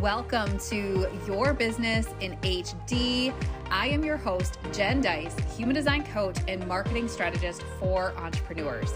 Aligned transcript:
Welcome 0.00 0.58
to 0.70 1.06
Your 1.26 1.52
Business 1.52 2.06
in 2.20 2.34
HD. 2.38 3.34
I 3.70 3.88
am 3.88 4.02
your 4.02 4.16
host, 4.16 4.58
Jen 4.72 5.02
Dys, 5.02 5.38
human 5.54 5.74
design 5.74 6.04
coach 6.04 6.38
and 6.48 6.66
marketing 6.66 7.06
strategist 7.06 7.62
for 7.78 8.14
entrepreneurs. 8.16 8.94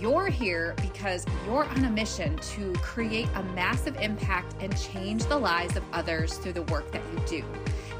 You're 0.00 0.28
here 0.28 0.74
because 0.80 1.26
you're 1.44 1.64
on 1.64 1.84
a 1.84 1.90
mission 1.90 2.34
to 2.36 2.72
create 2.76 3.28
a 3.34 3.42
massive 3.52 3.96
impact 4.00 4.54
and 4.60 4.74
change 4.80 5.26
the 5.26 5.36
lives 5.36 5.76
of 5.76 5.82
others 5.92 6.38
through 6.38 6.54
the 6.54 6.62
work 6.62 6.90
that 6.92 7.02
you 7.12 7.40
do. 7.40 7.44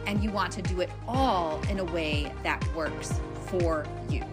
And 0.06 0.24
you 0.24 0.30
want 0.30 0.50
to 0.52 0.62
do 0.62 0.80
it 0.80 0.88
all 1.06 1.60
in 1.68 1.80
a 1.80 1.84
way 1.84 2.32
that 2.44 2.66
works 2.74 3.20
for 3.48 3.84
you. 4.08 4.24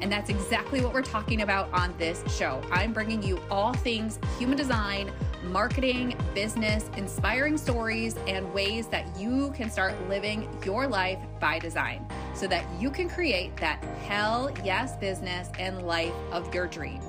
And 0.00 0.10
that's 0.10 0.28
exactly 0.28 0.80
what 0.80 0.92
we're 0.92 1.02
talking 1.02 1.42
about 1.42 1.72
on 1.72 1.94
this 1.98 2.24
show. 2.36 2.60
I'm 2.72 2.92
bringing 2.92 3.22
you 3.22 3.40
all 3.48 3.74
things 3.74 4.18
human 4.38 4.56
design 4.56 5.12
marketing, 5.42 6.16
business, 6.34 6.90
inspiring 6.96 7.56
stories, 7.56 8.16
and 8.26 8.52
ways 8.52 8.86
that 8.88 9.06
you 9.18 9.52
can 9.52 9.70
start 9.70 9.94
living 10.08 10.48
your 10.64 10.86
life 10.86 11.18
by 11.40 11.58
design 11.58 12.06
so 12.34 12.46
that 12.46 12.64
you 12.78 12.90
can 12.90 13.08
create 13.08 13.56
that 13.56 13.82
hell 14.06 14.50
yes 14.64 14.96
business 14.96 15.48
and 15.58 15.82
life 15.82 16.14
of 16.32 16.52
your 16.54 16.66
dreams. 16.66 17.04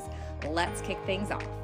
Let's 0.48 0.82
kick 0.82 0.98
things 1.06 1.32
off. 1.32 1.61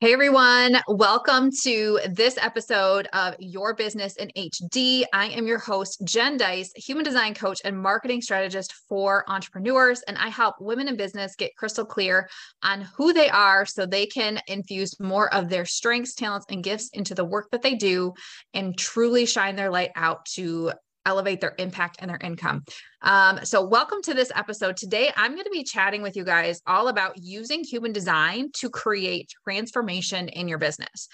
Hey 0.00 0.12
everyone, 0.12 0.78
welcome 0.86 1.50
to 1.64 1.98
this 2.08 2.38
episode 2.40 3.08
of 3.12 3.34
Your 3.40 3.74
Business 3.74 4.14
in 4.14 4.30
HD. 4.36 5.02
I 5.12 5.26
am 5.26 5.48
your 5.48 5.58
host, 5.58 6.02
Jen 6.04 6.38
Dys, 6.38 6.68
human 6.76 7.04
design 7.04 7.34
coach 7.34 7.58
and 7.64 7.76
marketing 7.76 8.22
strategist 8.22 8.74
for 8.88 9.24
entrepreneurs. 9.28 10.00
And 10.06 10.16
I 10.16 10.28
help 10.28 10.54
women 10.60 10.86
in 10.86 10.96
business 10.96 11.34
get 11.34 11.56
crystal 11.56 11.84
clear 11.84 12.28
on 12.62 12.82
who 12.96 13.12
they 13.12 13.28
are 13.28 13.66
so 13.66 13.86
they 13.86 14.06
can 14.06 14.40
infuse 14.46 15.00
more 15.00 15.34
of 15.34 15.48
their 15.48 15.64
strengths, 15.64 16.14
talents, 16.14 16.46
and 16.48 16.62
gifts 16.62 16.90
into 16.92 17.16
the 17.16 17.24
work 17.24 17.50
that 17.50 17.62
they 17.62 17.74
do 17.74 18.14
and 18.54 18.78
truly 18.78 19.26
shine 19.26 19.56
their 19.56 19.68
light 19.68 19.90
out 19.96 20.24
to 20.36 20.70
elevate 21.08 21.40
their 21.40 21.54
impact 21.58 21.96
and 22.00 22.10
their 22.10 22.18
income. 22.22 22.62
Um, 23.00 23.40
so, 23.42 23.64
welcome 23.64 24.02
to 24.02 24.12
this 24.12 24.30
episode. 24.34 24.76
Today, 24.76 25.10
I'm 25.16 25.32
going 25.32 25.44
to 25.44 25.50
be 25.50 25.64
chatting 25.64 26.02
with 26.02 26.16
you 26.16 26.24
guys 26.24 26.60
all 26.66 26.88
about 26.88 27.14
using 27.16 27.64
human 27.64 27.92
design 27.92 28.50
to 28.56 28.68
create 28.68 29.32
transformation 29.44 30.28
in 30.28 30.48
your 30.48 30.58
business. 30.58 31.08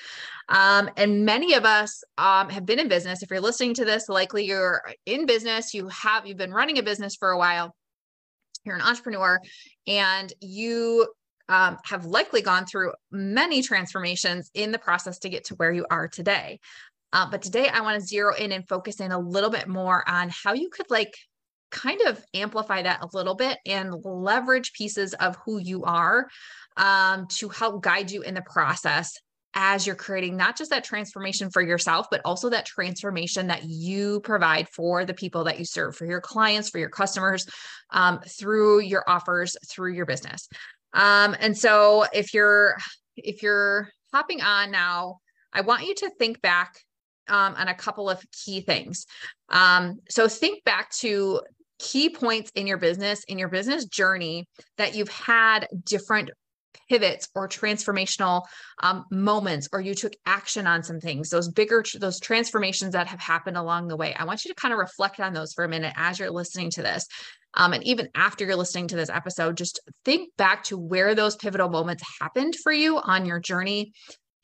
Um, 0.48 0.90
and 0.96 1.24
many 1.24 1.54
of 1.54 1.64
us 1.64 2.02
um, 2.18 2.50
have 2.50 2.66
been 2.66 2.80
in 2.80 2.88
business. 2.88 3.22
If 3.22 3.30
you're 3.30 3.40
listening 3.40 3.74
to 3.74 3.84
this, 3.84 4.08
likely 4.08 4.44
you're 4.44 4.82
in 5.06 5.26
business. 5.26 5.72
You 5.72 5.88
have 5.88 6.26
you've 6.26 6.38
been 6.38 6.52
running 6.52 6.78
a 6.78 6.82
business 6.82 7.14
for 7.14 7.30
a 7.30 7.38
while. 7.38 7.74
You're 8.64 8.76
an 8.76 8.82
entrepreneur, 8.82 9.38
and 9.86 10.32
you 10.40 11.06
um, 11.48 11.76
have 11.84 12.04
likely 12.04 12.42
gone 12.42 12.66
through 12.66 12.92
many 13.12 13.62
transformations 13.62 14.50
in 14.54 14.72
the 14.72 14.78
process 14.78 15.18
to 15.20 15.28
get 15.28 15.44
to 15.44 15.54
where 15.54 15.72
you 15.72 15.86
are 15.88 16.08
today. 16.08 16.58
Uh, 17.14 17.30
but 17.30 17.40
today 17.40 17.68
I 17.68 17.80
want 17.80 18.00
to 18.00 18.06
zero 18.06 18.34
in 18.34 18.50
and 18.50 18.68
focus 18.68 18.98
in 18.98 19.12
a 19.12 19.18
little 19.18 19.48
bit 19.48 19.68
more 19.68 20.06
on 20.08 20.30
how 20.30 20.52
you 20.52 20.68
could 20.68 20.90
like 20.90 21.14
kind 21.70 22.00
of 22.02 22.20
amplify 22.34 22.82
that 22.82 23.02
a 23.02 23.08
little 23.16 23.36
bit 23.36 23.58
and 23.66 23.94
leverage 24.04 24.72
pieces 24.72 25.14
of 25.14 25.36
who 25.44 25.58
you 25.58 25.84
are 25.84 26.26
um, 26.76 27.28
to 27.28 27.48
help 27.48 27.82
guide 27.82 28.10
you 28.10 28.22
in 28.22 28.34
the 28.34 28.42
process 28.42 29.16
as 29.54 29.86
you're 29.86 29.94
creating 29.94 30.36
not 30.36 30.58
just 30.58 30.70
that 30.70 30.82
transformation 30.82 31.48
for 31.50 31.62
yourself, 31.62 32.06
but 32.10 32.20
also 32.24 32.50
that 32.50 32.66
transformation 32.66 33.46
that 33.46 33.62
you 33.62 34.18
provide 34.20 34.68
for 34.68 35.04
the 35.04 35.14
people 35.14 35.44
that 35.44 35.60
you 35.60 35.64
serve, 35.64 35.94
for 35.94 36.06
your 36.06 36.20
clients, 36.20 36.68
for 36.68 36.78
your 36.78 36.88
customers, 36.88 37.46
um, 37.90 38.18
through 38.26 38.80
your 38.80 39.04
offers, 39.06 39.56
through 39.70 39.92
your 39.94 40.06
business. 40.06 40.48
Um, 40.92 41.36
and 41.38 41.56
so 41.56 42.06
if 42.12 42.34
you're 42.34 42.76
if 43.16 43.44
you're 43.44 43.88
hopping 44.12 44.42
on 44.42 44.72
now, 44.72 45.18
I 45.52 45.60
want 45.60 45.86
you 45.86 45.94
to 45.94 46.10
think 46.18 46.42
back 46.42 46.74
um, 47.28 47.54
on 47.56 47.68
a 47.68 47.74
couple 47.74 48.10
of 48.10 48.24
key 48.32 48.60
things. 48.60 49.06
Um, 49.48 50.00
so 50.08 50.28
think 50.28 50.64
back 50.64 50.90
to 50.98 51.40
key 51.78 52.08
points 52.08 52.50
in 52.54 52.66
your 52.66 52.78
business, 52.78 53.24
in 53.24 53.38
your 53.38 53.48
business 53.48 53.84
journey 53.86 54.46
that 54.78 54.94
you've 54.94 55.08
had 55.08 55.68
different 55.84 56.30
pivots 56.88 57.28
or 57.34 57.48
transformational 57.48 58.42
um, 58.82 59.04
moments 59.10 59.68
or 59.72 59.80
you 59.80 59.94
took 59.94 60.12
action 60.26 60.66
on 60.66 60.82
some 60.82 61.00
things 61.00 61.30
those 61.30 61.48
bigger 61.48 61.82
those 61.98 62.20
transformations 62.20 62.92
that 62.92 63.06
have 63.06 63.20
happened 63.20 63.56
along 63.56 63.88
the 63.88 63.96
way 63.96 64.14
i 64.14 64.24
want 64.24 64.44
you 64.44 64.50
to 64.50 64.54
kind 64.54 64.72
of 64.72 64.78
reflect 64.78 65.20
on 65.20 65.32
those 65.32 65.52
for 65.52 65.64
a 65.64 65.68
minute 65.68 65.92
as 65.96 66.18
you're 66.18 66.30
listening 66.30 66.70
to 66.70 66.82
this 66.82 67.06
um, 67.54 67.72
and 67.72 67.84
even 67.84 68.08
after 68.14 68.44
you're 68.44 68.56
listening 68.56 68.88
to 68.88 68.96
this 68.96 69.08
episode 69.08 69.56
just 69.56 69.80
think 70.04 70.30
back 70.36 70.64
to 70.64 70.76
where 70.76 71.14
those 71.14 71.36
pivotal 71.36 71.68
moments 71.68 72.02
happened 72.20 72.54
for 72.62 72.72
you 72.72 72.98
on 72.98 73.24
your 73.24 73.40
journey 73.40 73.92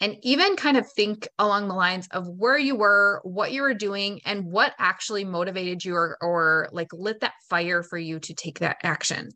and 0.00 0.16
even 0.22 0.56
kind 0.56 0.76
of 0.76 0.90
think 0.92 1.28
along 1.38 1.68
the 1.68 1.74
lines 1.74 2.08
of 2.10 2.26
where 2.26 2.58
you 2.58 2.74
were, 2.74 3.20
what 3.22 3.52
you 3.52 3.62
were 3.62 3.74
doing, 3.74 4.20
and 4.24 4.44
what 4.44 4.74
actually 4.78 5.24
motivated 5.24 5.84
you 5.84 5.94
or, 5.94 6.16
or 6.22 6.68
like 6.72 6.88
lit 6.92 7.20
that 7.20 7.34
fire 7.48 7.82
for 7.82 7.98
you 7.98 8.18
to 8.20 8.34
take 8.34 8.60
that 8.60 8.78
action. 8.82 9.30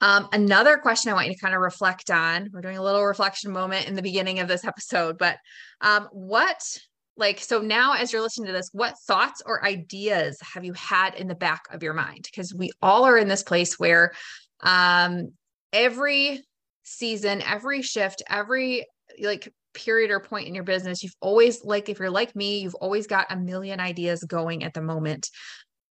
Um, 0.00 0.28
another 0.32 0.76
question 0.76 1.10
I 1.10 1.14
want 1.14 1.28
you 1.28 1.34
to 1.34 1.40
kind 1.40 1.54
of 1.54 1.62
reflect 1.62 2.10
on. 2.10 2.50
We're 2.52 2.60
doing 2.60 2.76
a 2.76 2.82
little 2.82 3.04
reflection 3.04 3.52
moment 3.52 3.88
in 3.88 3.94
the 3.94 4.02
beginning 4.02 4.40
of 4.40 4.48
this 4.48 4.64
episode, 4.64 5.16
but 5.16 5.38
um, 5.80 6.08
what, 6.12 6.60
like, 7.16 7.40
so 7.40 7.60
now 7.60 7.94
as 7.94 8.12
you're 8.12 8.20
listening 8.20 8.48
to 8.48 8.52
this, 8.52 8.68
what 8.72 8.98
thoughts 9.06 9.40
or 9.46 9.64
ideas 9.64 10.36
have 10.52 10.64
you 10.64 10.74
had 10.74 11.14
in 11.14 11.28
the 11.28 11.34
back 11.34 11.62
of 11.70 11.82
your 11.82 11.94
mind? 11.94 12.28
Because 12.30 12.52
we 12.52 12.70
all 12.82 13.04
are 13.04 13.16
in 13.16 13.28
this 13.28 13.42
place 13.42 13.78
where 13.78 14.12
um, 14.60 15.32
every 15.72 16.42
season, 16.82 17.40
every 17.40 17.80
shift, 17.80 18.22
every 18.28 18.84
like 19.20 19.52
period 19.74 20.10
or 20.10 20.20
point 20.20 20.48
in 20.48 20.54
your 20.54 20.64
business, 20.64 21.02
you've 21.02 21.16
always, 21.20 21.64
like, 21.64 21.88
if 21.88 21.98
you're 21.98 22.10
like 22.10 22.34
me, 22.34 22.60
you've 22.60 22.74
always 22.76 23.06
got 23.06 23.26
a 23.30 23.36
million 23.36 23.80
ideas 23.80 24.22
going 24.24 24.64
at 24.64 24.74
the 24.74 24.80
moment, 24.80 25.28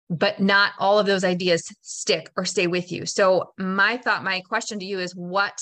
but 0.09 0.39
not 0.39 0.71
all 0.79 0.99
of 0.99 1.05
those 1.05 1.23
ideas 1.23 1.69
stick 1.81 2.31
or 2.35 2.45
stay 2.45 2.67
with 2.67 2.91
you. 2.91 3.05
So, 3.05 3.53
my 3.57 3.97
thought, 3.97 4.23
my 4.23 4.41
question 4.41 4.79
to 4.79 4.85
you 4.85 4.99
is 4.99 5.15
what, 5.15 5.59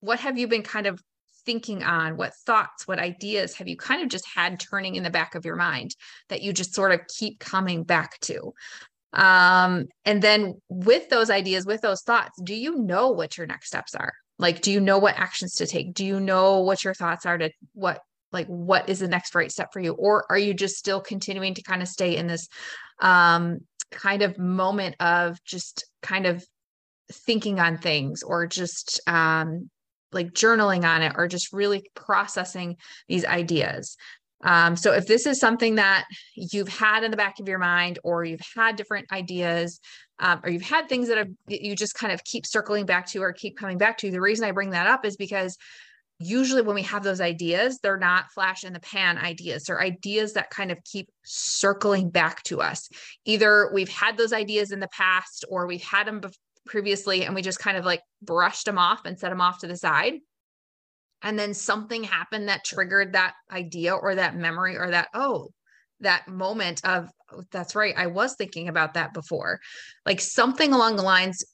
what 0.00 0.20
have 0.20 0.38
you 0.38 0.48
been 0.48 0.62
kind 0.62 0.86
of 0.86 1.00
thinking 1.46 1.82
on? 1.82 2.16
What 2.16 2.34
thoughts, 2.46 2.86
what 2.86 2.98
ideas 2.98 3.54
have 3.54 3.68
you 3.68 3.76
kind 3.76 4.02
of 4.02 4.08
just 4.08 4.26
had 4.34 4.60
turning 4.60 4.96
in 4.96 5.02
the 5.02 5.10
back 5.10 5.34
of 5.34 5.44
your 5.44 5.56
mind 5.56 5.94
that 6.28 6.42
you 6.42 6.52
just 6.52 6.74
sort 6.74 6.92
of 6.92 7.00
keep 7.08 7.38
coming 7.38 7.84
back 7.84 8.18
to? 8.20 8.52
Um, 9.12 9.86
and 10.04 10.20
then 10.20 10.60
with 10.68 11.08
those 11.08 11.30
ideas, 11.30 11.64
with 11.64 11.82
those 11.82 12.02
thoughts, 12.02 12.40
do 12.42 12.54
you 12.54 12.78
know 12.78 13.10
what 13.10 13.38
your 13.38 13.46
next 13.46 13.68
steps 13.68 13.94
are? 13.94 14.12
Like 14.38 14.60
do 14.60 14.72
you 14.72 14.80
know 14.80 14.98
what 14.98 15.16
actions 15.16 15.54
to 15.56 15.66
take? 15.66 15.94
Do 15.94 16.04
you 16.04 16.20
know 16.20 16.60
what 16.60 16.84
your 16.84 16.94
thoughts 16.94 17.26
are 17.26 17.38
to 17.38 17.50
what 17.72 18.00
like 18.32 18.46
what 18.48 18.88
is 18.88 18.98
the 18.98 19.08
next 19.08 19.34
right 19.34 19.50
step 19.50 19.72
for 19.72 19.80
you? 19.80 19.92
Or 19.92 20.24
are 20.28 20.38
you 20.38 20.54
just 20.54 20.76
still 20.76 21.00
continuing 21.00 21.54
to 21.54 21.62
kind 21.62 21.82
of 21.82 21.88
stay 21.88 22.16
in 22.16 22.26
this 22.26 22.48
um 23.00 23.58
kind 23.90 24.22
of 24.22 24.38
moment 24.38 24.96
of 25.00 25.42
just 25.44 25.86
kind 26.02 26.26
of 26.26 26.44
thinking 27.12 27.60
on 27.60 27.78
things 27.78 28.22
or 28.22 28.46
just 28.46 29.00
um 29.06 29.70
like 30.12 30.32
journaling 30.32 30.84
on 30.84 31.02
it 31.02 31.12
or 31.16 31.26
just 31.28 31.52
really 31.52 31.90
processing 31.94 32.76
these 33.08 33.24
ideas 33.24 33.96
um, 34.44 34.76
so 34.76 34.92
if 34.92 35.06
this 35.06 35.26
is 35.26 35.40
something 35.40 35.76
that 35.76 36.04
you've 36.34 36.68
had 36.68 37.02
in 37.02 37.10
the 37.10 37.16
back 37.16 37.40
of 37.40 37.48
your 37.48 37.58
mind 37.58 37.98
or 38.04 38.24
you've 38.24 38.40
had 38.54 38.76
different 38.76 39.10
ideas 39.10 39.80
um, 40.18 40.40
or 40.44 40.50
you've 40.50 40.62
had 40.62 40.88
things 40.88 41.08
that 41.08 41.18
have, 41.18 41.30
you 41.48 41.74
just 41.74 41.94
kind 41.94 42.12
of 42.12 42.22
keep 42.24 42.46
circling 42.46 42.86
back 42.86 43.06
to 43.08 43.20
or 43.20 43.32
keep 43.32 43.56
coming 43.56 43.78
back 43.78 43.98
to. 43.98 44.10
The 44.10 44.20
reason 44.20 44.46
I 44.46 44.52
bring 44.52 44.70
that 44.70 44.86
up 44.86 45.04
is 45.04 45.16
because 45.16 45.56
usually 46.18 46.62
when 46.62 46.74
we 46.74 46.82
have 46.82 47.02
those 47.02 47.20
ideas, 47.20 47.80
they're 47.82 47.96
not 47.96 48.30
flash 48.32 48.64
in 48.64 48.72
the 48.72 48.80
pan 48.80 49.18
ideas. 49.18 49.64
They're 49.64 49.80
ideas 49.80 50.34
that 50.34 50.50
kind 50.50 50.70
of 50.70 50.78
keep 50.84 51.10
circling 51.24 52.10
back 52.10 52.42
to 52.44 52.60
us. 52.60 52.88
Either 53.24 53.70
we've 53.72 53.88
had 53.88 54.16
those 54.16 54.32
ideas 54.32 54.70
in 54.70 54.80
the 54.80 54.88
past 54.88 55.44
or 55.48 55.66
we've 55.66 55.82
had 55.82 56.06
them 56.06 56.20
previously 56.66 57.24
and 57.24 57.34
we 57.34 57.42
just 57.42 57.58
kind 57.58 57.76
of 57.76 57.84
like 57.84 58.02
brushed 58.22 58.66
them 58.66 58.78
off 58.78 59.04
and 59.04 59.18
set 59.18 59.30
them 59.30 59.40
off 59.40 59.60
to 59.60 59.66
the 59.66 59.76
side. 59.76 60.14
And 61.24 61.38
then 61.38 61.54
something 61.54 62.04
happened 62.04 62.48
that 62.48 62.64
triggered 62.64 63.14
that 63.14 63.34
idea 63.50 63.94
or 63.94 64.14
that 64.14 64.36
memory 64.36 64.76
or 64.76 64.90
that, 64.90 65.08
oh, 65.14 65.48
that 66.00 66.28
moment 66.28 66.80
of 66.84 67.08
oh, 67.32 67.42
that's 67.50 67.74
right 67.74 67.94
i 67.96 68.06
was 68.06 68.34
thinking 68.36 68.68
about 68.68 68.94
that 68.94 69.14
before. 69.14 69.58
Like 70.06 70.20
something 70.20 70.72
along 70.72 70.96
the 70.96 71.02
lines 71.02 71.44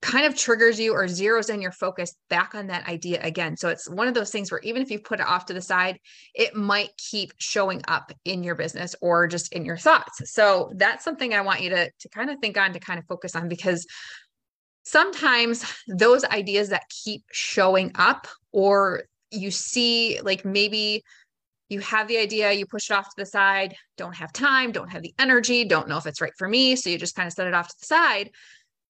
kind 0.00 0.24
of 0.24 0.34
triggers 0.34 0.80
you 0.80 0.94
or 0.94 1.04
zeroes 1.04 1.52
in 1.52 1.60
your 1.60 1.72
focus 1.72 2.14
back 2.30 2.54
on 2.54 2.68
that 2.68 2.88
idea 2.88 3.20
again. 3.22 3.58
So 3.58 3.68
it's 3.68 3.90
one 3.90 4.08
of 4.08 4.14
those 4.14 4.30
things 4.30 4.50
where 4.50 4.60
even 4.60 4.80
if 4.80 4.90
you 4.90 4.98
put 4.98 5.20
it 5.20 5.26
off 5.26 5.44
to 5.46 5.52
the 5.52 5.60
side 5.60 5.98
it 6.34 6.54
might 6.54 6.90
keep 7.10 7.32
showing 7.38 7.82
up 7.86 8.10
in 8.24 8.42
your 8.42 8.54
business 8.54 8.94
or 9.02 9.26
just 9.26 9.52
in 9.52 9.66
your 9.66 9.76
thoughts. 9.76 10.32
So 10.32 10.72
that's 10.76 11.04
something 11.04 11.34
i 11.34 11.40
want 11.40 11.62
you 11.62 11.70
to 11.70 11.90
to 11.98 12.08
kind 12.08 12.30
of 12.30 12.38
think 12.40 12.56
on 12.56 12.72
to 12.72 12.80
kind 12.80 12.98
of 12.98 13.06
focus 13.06 13.34
on 13.34 13.48
because 13.48 13.86
sometimes 14.84 15.64
those 15.88 16.24
ideas 16.24 16.68
that 16.68 16.84
keep 17.04 17.24
showing 17.32 17.90
up 17.96 18.28
or 18.52 19.02
you 19.36 19.50
see 19.50 20.20
like 20.22 20.44
maybe 20.44 21.02
you 21.68 21.80
have 21.80 22.08
the 22.08 22.18
idea, 22.18 22.52
you 22.52 22.66
push 22.66 22.90
it 22.90 22.94
off 22.94 23.06
to 23.06 23.14
the 23.18 23.26
side, 23.26 23.74
don't 23.96 24.14
have 24.14 24.32
time, 24.32 24.72
don't 24.72 24.90
have 24.90 25.02
the 25.02 25.14
energy, 25.18 25.64
don't 25.64 25.88
know 25.88 25.98
if 25.98 26.06
it's 26.06 26.20
right 26.20 26.32
for 26.38 26.48
me. 26.48 26.76
So 26.76 26.90
you 26.90 26.98
just 26.98 27.16
kind 27.16 27.26
of 27.26 27.32
set 27.32 27.46
it 27.48 27.54
off 27.54 27.68
to 27.68 27.74
the 27.80 27.86
side. 27.86 28.30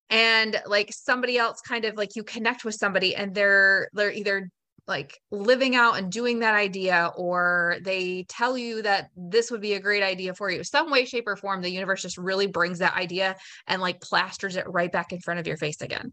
and 0.08 0.60
like 0.66 0.93
somebody 0.93 1.37
else 1.38 1.60
kind 1.62 1.84
of 1.84 1.96
like 1.96 2.14
you 2.16 2.22
connect 2.22 2.64
with 2.64 2.75
somebody 2.75 3.14
and 3.16 3.34
they're 3.34 3.88
they're 3.93 4.12
either 4.12 4.48
like 4.87 5.19
living 5.32 5.75
out 5.75 5.98
and 5.98 6.12
doing 6.12 6.38
that 6.40 6.54
idea 6.54 7.10
or 7.16 7.76
they 7.82 8.25
tell 8.28 8.56
you 8.56 8.82
that 8.82 9.10
this 9.16 9.50
would 9.50 9.60
be 9.60 9.72
a 9.75 9.81
great 9.81 10.02
idea 10.04 10.32
for 10.32 10.48
you 10.48 10.62
some 10.62 10.90
way 10.93 11.04
shape 11.04 11.26
or 11.26 11.34
form 11.34 11.60
the 11.60 11.70
universe 11.70 12.02
just 12.02 12.19
really 12.19 12.46
brings 12.46 12.78
that 12.78 12.94
idea 12.96 13.34
and 13.66 13.82
like 13.82 14.00
plasters 14.00 14.54
it 14.54 14.64
right 14.69 14.93
back 14.93 15.12
in 15.12 15.19
front 15.20 15.40
of 15.40 15.46
your 15.46 15.56
face 15.56 15.82
again 15.82 16.12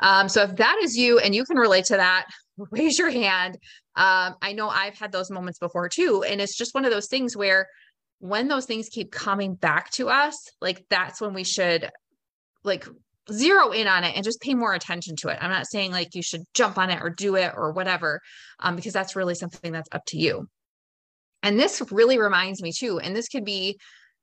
um, 0.00 0.28
so 0.28 0.42
if 0.42 0.54
that 0.56 0.78
is 0.82 0.96
you 0.96 1.18
and 1.18 1.34
you 1.34 1.44
can 1.44 1.56
relate 1.56 1.86
to 1.86 1.96
that 1.96 2.26
raise 2.70 2.98
your 2.98 3.10
hand 3.10 3.58
um, 3.96 4.34
i 4.42 4.52
know 4.52 4.68
i've 4.68 4.98
had 4.98 5.12
those 5.12 5.30
moments 5.30 5.58
before 5.58 5.88
too 5.88 6.24
and 6.28 6.40
it's 6.40 6.56
just 6.56 6.74
one 6.74 6.84
of 6.84 6.90
those 6.90 7.08
things 7.08 7.36
where 7.36 7.68
when 8.18 8.48
those 8.48 8.64
things 8.64 8.88
keep 8.88 9.10
coming 9.12 9.54
back 9.54 9.90
to 9.90 10.08
us 10.08 10.50
like 10.60 10.84
that's 10.88 11.20
when 11.20 11.34
we 11.34 11.44
should 11.44 11.90
like 12.64 12.86
zero 13.32 13.70
in 13.70 13.86
on 13.86 14.04
it 14.04 14.14
and 14.14 14.24
just 14.24 14.40
pay 14.40 14.54
more 14.54 14.74
attention 14.74 15.16
to 15.16 15.28
it. 15.28 15.38
I'm 15.40 15.50
not 15.50 15.66
saying 15.66 15.90
like 15.90 16.14
you 16.14 16.22
should 16.22 16.44
jump 16.54 16.78
on 16.78 16.90
it 16.90 17.02
or 17.02 17.10
do 17.10 17.36
it 17.36 17.52
or 17.56 17.72
whatever, 17.72 18.20
um, 18.60 18.76
because 18.76 18.92
that's 18.92 19.16
really 19.16 19.34
something 19.34 19.72
that's 19.72 19.88
up 19.92 20.04
to 20.06 20.18
you. 20.18 20.48
And 21.42 21.58
this 21.58 21.82
really 21.90 22.18
reminds 22.18 22.62
me 22.62 22.72
too, 22.72 22.98
and 22.98 23.14
this 23.14 23.28
could 23.28 23.44
be, 23.44 23.78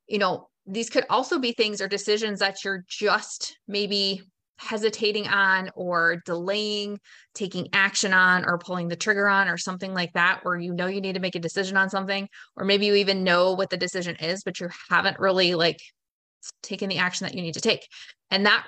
you 0.08 0.18
know, 0.18 0.48
these 0.66 0.90
could 0.90 1.06
also 1.10 1.40
be 1.40 1.52
things 1.52 1.82
or 1.82 1.88
decisions 1.88 2.40
that 2.40 2.64
you're 2.64 2.84
just 2.88 3.58
maybe 3.68 4.22
hesitating 4.64 5.28
on 5.28 5.70
or 5.76 6.22
delaying 6.26 7.00
taking 7.36 7.68
action 7.74 8.14
on 8.14 8.46
or 8.46 8.58
pulling 8.58 8.88
the 8.88 8.96
trigger 8.96 9.28
on 9.28 9.48
or 9.48 9.58
something 9.58 9.94
like 9.94 10.12
that 10.14 10.40
where 10.44 10.58
you 10.58 10.74
know 10.74 10.88
you 10.88 11.02
need 11.02 11.14
to 11.14 11.20
make 11.20 11.36
a 11.36 11.40
decision 11.40 11.78
on 11.78 11.90
something 11.90 12.28
or 12.56 12.66
maybe 12.66 12.86
you 12.86 12.96
even 12.96 13.24
know 13.24 13.54
what 13.54 13.70
the 13.70 13.78
decision 13.78 14.16
is 14.18 14.44
but 14.44 14.60
you 14.60 14.70
haven't 14.90 15.20
really 15.20 15.56
like 15.56 15.80
taken 16.62 16.90
the 16.90 16.98
action 16.98 17.26
that 17.26 17.36
you 17.36 17.42
need 17.42 17.54
to 17.54 17.62
take 17.62 17.88
and 18.32 18.46
that 18.46 18.66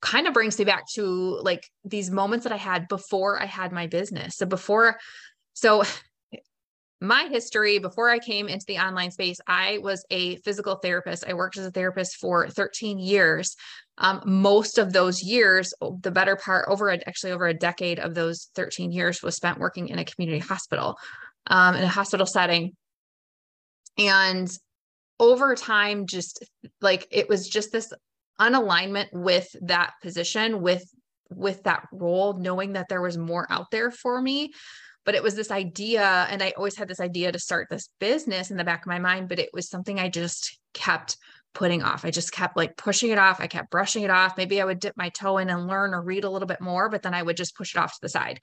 kind 0.00 0.26
of 0.26 0.34
brings 0.34 0.58
me 0.58 0.64
back 0.64 0.86
to 0.94 1.04
like 1.42 1.68
these 1.84 2.10
moments 2.10 2.44
that 2.44 2.52
I 2.52 2.56
had 2.56 2.88
before 2.88 3.40
I 3.42 3.46
had 3.46 3.72
my 3.72 3.86
business. 3.86 4.36
So 4.36 4.46
before, 4.46 4.98
so 5.54 5.84
my 7.00 7.28
history 7.30 7.78
before 7.78 8.08
I 8.08 8.18
came 8.18 8.48
into 8.48 8.64
the 8.66 8.78
online 8.78 9.10
space, 9.10 9.38
I 9.46 9.78
was 9.82 10.04
a 10.10 10.36
physical 10.36 10.76
therapist. 10.76 11.24
I 11.28 11.34
worked 11.34 11.58
as 11.58 11.66
a 11.66 11.70
therapist 11.70 12.16
for 12.16 12.48
13 12.48 12.98
years. 12.98 13.56
Um, 13.98 14.22
most 14.24 14.78
of 14.78 14.92
those 14.92 15.22
years, 15.22 15.74
the 16.02 16.10
better 16.10 16.36
part, 16.36 16.66
over 16.68 16.90
a, 16.90 16.98
actually 17.06 17.32
over 17.32 17.46
a 17.46 17.54
decade 17.54 17.98
of 17.98 18.14
those 18.14 18.50
13 18.54 18.92
years, 18.92 19.22
was 19.22 19.36
spent 19.36 19.58
working 19.58 19.88
in 19.88 19.98
a 19.98 20.04
community 20.04 20.38
hospital, 20.38 20.96
um, 21.46 21.74
in 21.74 21.84
a 21.84 21.88
hospital 21.88 22.26
setting. 22.26 22.72
And 23.98 24.50
over 25.18 25.54
time, 25.54 26.06
just 26.06 26.44
like 26.80 27.06
it 27.10 27.28
was 27.28 27.48
just 27.48 27.72
this 27.72 27.92
unalignment 28.40 29.08
with 29.12 29.48
that 29.62 29.94
position 30.02 30.60
with 30.60 30.84
with 31.30 31.62
that 31.64 31.88
role 31.92 32.34
knowing 32.34 32.74
that 32.74 32.86
there 32.88 33.02
was 33.02 33.18
more 33.18 33.46
out 33.50 33.66
there 33.72 33.90
for 33.90 34.20
me 34.20 34.52
but 35.06 35.14
it 35.14 35.22
was 35.22 35.34
this 35.34 35.50
idea 35.50 36.26
and 36.28 36.42
i 36.42 36.52
always 36.56 36.76
had 36.76 36.88
this 36.88 37.00
idea 37.00 37.32
to 37.32 37.38
start 37.38 37.68
this 37.70 37.88
business 37.98 38.50
in 38.50 38.58
the 38.58 38.64
back 38.64 38.82
of 38.82 38.88
my 38.88 38.98
mind 38.98 39.28
but 39.28 39.38
it 39.38 39.50
was 39.54 39.70
something 39.70 39.98
i 39.98 40.08
just 40.08 40.58
kept 40.74 41.16
putting 41.54 41.82
off. 41.82 42.04
I 42.04 42.10
just 42.10 42.32
kept 42.32 42.54
like 42.54 42.76
pushing 42.76 43.12
it 43.12 43.18
off. 43.18 43.40
I 43.40 43.46
kept 43.46 43.70
brushing 43.70 44.02
it 44.02 44.10
off. 44.10 44.36
Maybe 44.36 44.60
i 44.60 44.64
would 44.64 44.78
dip 44.78 44.94
my 44.94 45.08
toe 45.08 45.38
in 45.38 45.48
and 45.48 45.66
learn 45.66 45.94
or 45.94 46.02
read 46.02 46.24
a 46.24 46.30
little 46.30 46.46
bit 46.46 46.60
more 46.60 46.90
but 46.90 47.02
then 47.02 47.14
i 47.14 47.22
would 47.22 47.38
just 47.38 47.56
push 47.56 47.74
it 47.74 47.78
off 47.78 47.94
to 47.94 47.98
the 48.02 48.10
side. 48.10 48.40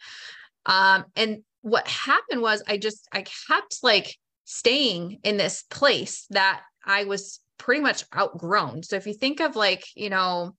Um, 0.65 1.05
and 1.15 1.43
what 1.61 1.87
happened 1.87 2.41
was 2.41 2.63
i 2.67 2.77
just 2.77 3.07
i 3.11 3.23
kept 3.47 3.83
like 3.83 4.17
staying 4.45 5.19
in 5.23 5.37
this 5.37 5.63
place 5.69 6.25
that 6.31 6.61
i 6.85 7.03
was 7.03 7.39
pretty 7.59 7.81
much 7.81 8.03
outgrown. 8.15 8.83
So 8.83 8.95
if 8.95 9.07
you 9.07 9.13
think 9.13 9.39
of 9.39 9.55
like, 9.55 9.85
you 9.95 10.09
know, 10.09 10.55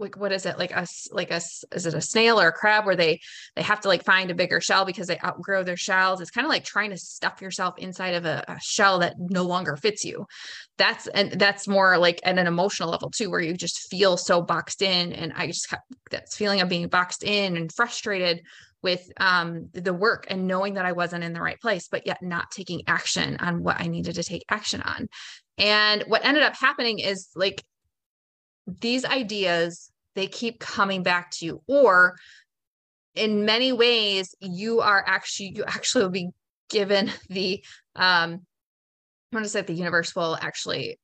like 0.00 0.16
what 0.16 0.32
is 0.32 0.46
it? 0.46 0.58
Like 0.58 0.76
us 0.76 1.08
like 1.12 1.30
us 1.30 1.64
is 1.72 1.86
it 1.86 1.94
a 1.94 2.00
snail 2.00 2.40
or 2.40 2.48
a 2.48 2.52
crab 2.52 2.86
where 2.86 2.96
they 2.96 3.20
they 3.54 3.62
have 3.62 3.80
to 3.80 3.88
like 3.88 4.04
find 4.04 4.30
a 4.30 4.34
bigger 4.34 4.60
shell 4.60 4.84
because 4.84 5.06
they 5.06 5.18
outgrow 5.24 5.62
their 5.62 5.76
shells? 5.76 6.20
It's 6.20 6.30
kind 6.30 6.44
of 6.44 6.48
like 6.48 6.64
trying 6.64 6.90
to 6.90 6.96
stuff 6.96 7.42
yourself 7.42 7.78
inside 7.78 8.14
of 8.14 8.24
a, 8.24 8.44
a, 8.48 8.58
shell 8.60 9.00
that 9.00 9.14
no 9.18 9.44
longer 9.44 9.76
fits 9.76 10.04
you. 10.04 10.26
That's 10.78 11.06
and 11.08 11.32
that's 11.32 11.68
more 11.68 11.98
like 11.98 12.20
at 12.24 12.38
an 12.38 12.46
emotional 12.46 12.90
level 12.90 13.10
too 13.10 13.30
where 13.30 13.40
you 13.40 13.54
just 13.54 13.90
feel 13.90 14.16
so 14.16 14.40
boxed 14.40 14.82
in 14.82 15.12
and 15.12 15.32
i 15.36 15.46
just 15.46 15.70
have 15.70 15.80
that 16.10 16.32
feeling 16.32 16.60
of 16.60 16.68
being 16.68 16.88
boxed 16.88 17.22
in 17.22 17.56
and 17.56 17.72
frustrated 17.72 18.40
with 18.82 19.10
um, 19.18 19.68
the 19.74 19.92
work 19.92 20.24
and 20.28 20.46
knowing 20.46 20.74
that 20.74 20.86
i 20.86 20.92
wasn't 20.92 21.22
in 21.22 21.34
the 21.34 21.40
right 21.40 21.60
place 21.60 21.88
but 21.88 22.06
yet 22.06 22.22
not 22.22 22.50
taking 22.50 22.80
action 22.86 23.36
on 23.40 23.62
what 23.62 23.78
i 23.78 23.86
needed 23.86 24.14
to 24.14 24.22
take 24.22 24.44
action 24.48 24.80
on. 24.82 25.08
And 25.58 26.04
what 26.06 26.24
ended 26.24 26.42
up 26.42 26.54
happening 26.56 27.00
is 27.00 27.28
like 27.36 27.62
these 28.66 29.04
ideas, 29.04 29.89
they 30.14 30.26
keep 30.26 30.58
coming 30.58 31.02
back 31.02 31.30
to 31.32 31.46
you, 31.46 31.62
or 31.66 32.16
in 33.14 33.44
many 33.44 33.72
ways, 33.72 34.34
you 34.40 34.80
are 34.80 35.04
actually, 35.06 35.52
you 35.56 35.64
actually 35.64 36.04
will 36.04 36.10
be 36.10 36.30
given 36.68 37.10
the, 37.28 37.64
um, 37.96 38.40
I'm 39.32 39.36
going 39.36 39.44
to 39.44 39.48
say 39.48 39.62
the 39.62 39.72
universe 39.72 40.14
will 40.16 40.36
actually 40.40 40.98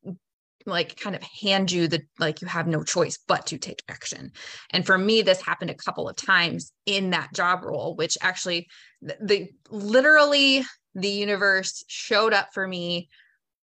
like 0.67 0.99
kind 0.99 1.14
of 1.14 1.23
hand 1.23 1.70
you 1.70 1.87
the 1.87 2.03
like 2.19 2.43
you 2.43 2.49
have 2.49 2.67
no 2.67 2.82
choice 2.82 3.19
but 3.29 3.47
to 3.47 3.56
take 3.58 3.85
action. 3.88 4.32
And 4.70 4.85
for 4.85 4.99
me 4.99 5.23
this 5.23 5.41
happened 5.41 5.70
a 5.70 5.75
couple 5.75 6.08
of 6.08 6.17
times 6.17 6.73
in 6.87 7.11
that 7.11 7.32
job 7.32 7.62
role 7.62 7.94
which 7.94 8.19
actually 8.20 8.67
the, 9.00 9.17
the 9.20 9.49
literally 9.70 10.64
the 10.97 11.08
universe 11.08 11.85
showed 11.87 12.32
up 12.32 12.49
for 12.53 12.67
me 12.67 13.08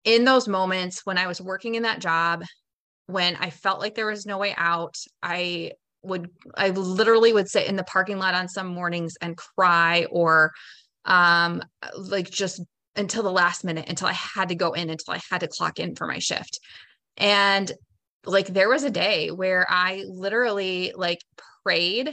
in 0.04 0.24
those 0.24 0.46
moments 0.46 1.04
when 1.04 1.18
I 1.18 1.26
was 1.26 1.40
working 1.40 1.74
in 1.74 1.82
that 1.82 1.98
job, 1.98 2.44
when 3.06 3.36
I 3.36 3.50
felt 3.50 3.80
like 3.80 3.94
there 3.94 4.06
was 4.06 4.26
no 4.26 4.38
way 4.38 4.54
out, 4.56 4.96
I 5.22 5.72
would, 6.02 6.30
I 6.54 6.70
literally 6.70 7.32
would 7.32 7.48
sit 7.48 7.66
in 7.66 7.76
the 7.76 7.84
parking 7.84 8.18
lot 8.18 8.34
on 8.34 8.48
some 8.48 8.66
mornings 8.68 9.14
and 9.20 9.36
cry 9.36 10.06
or 10.10 10.52
um, 11.04 11.62
like 11.96 12.30
just 12.30 12.62
until 12.96 13.22
the 13.22 13.30
last 13.32 13.64
minute, 13.64 13.88
until 13.88 14.08
I 14.08 14.12
had 14.12 14.48
to 14.50 14.54
go 14.54 14.72
in, 14.72 14.90
until 14.90 15.14
I 15.14 15.20
had 15.30 15.40
to 15.40 15.48
clock 15.48 15.78
in 15.78 15.94
for 15.96 16.06
my 16.06 16.18
shift. 16.18 16.60
And 17.16 17.70
like 18.24 18.46
there 18.46 18.68
was 18.68 18.84
a 18.84 18.90
day 18.90 19.30
where 19.30 19.66
I 19.68 20.04
literally 20.06 20.92
like 20.94 21.20
prayed 21.64 22.10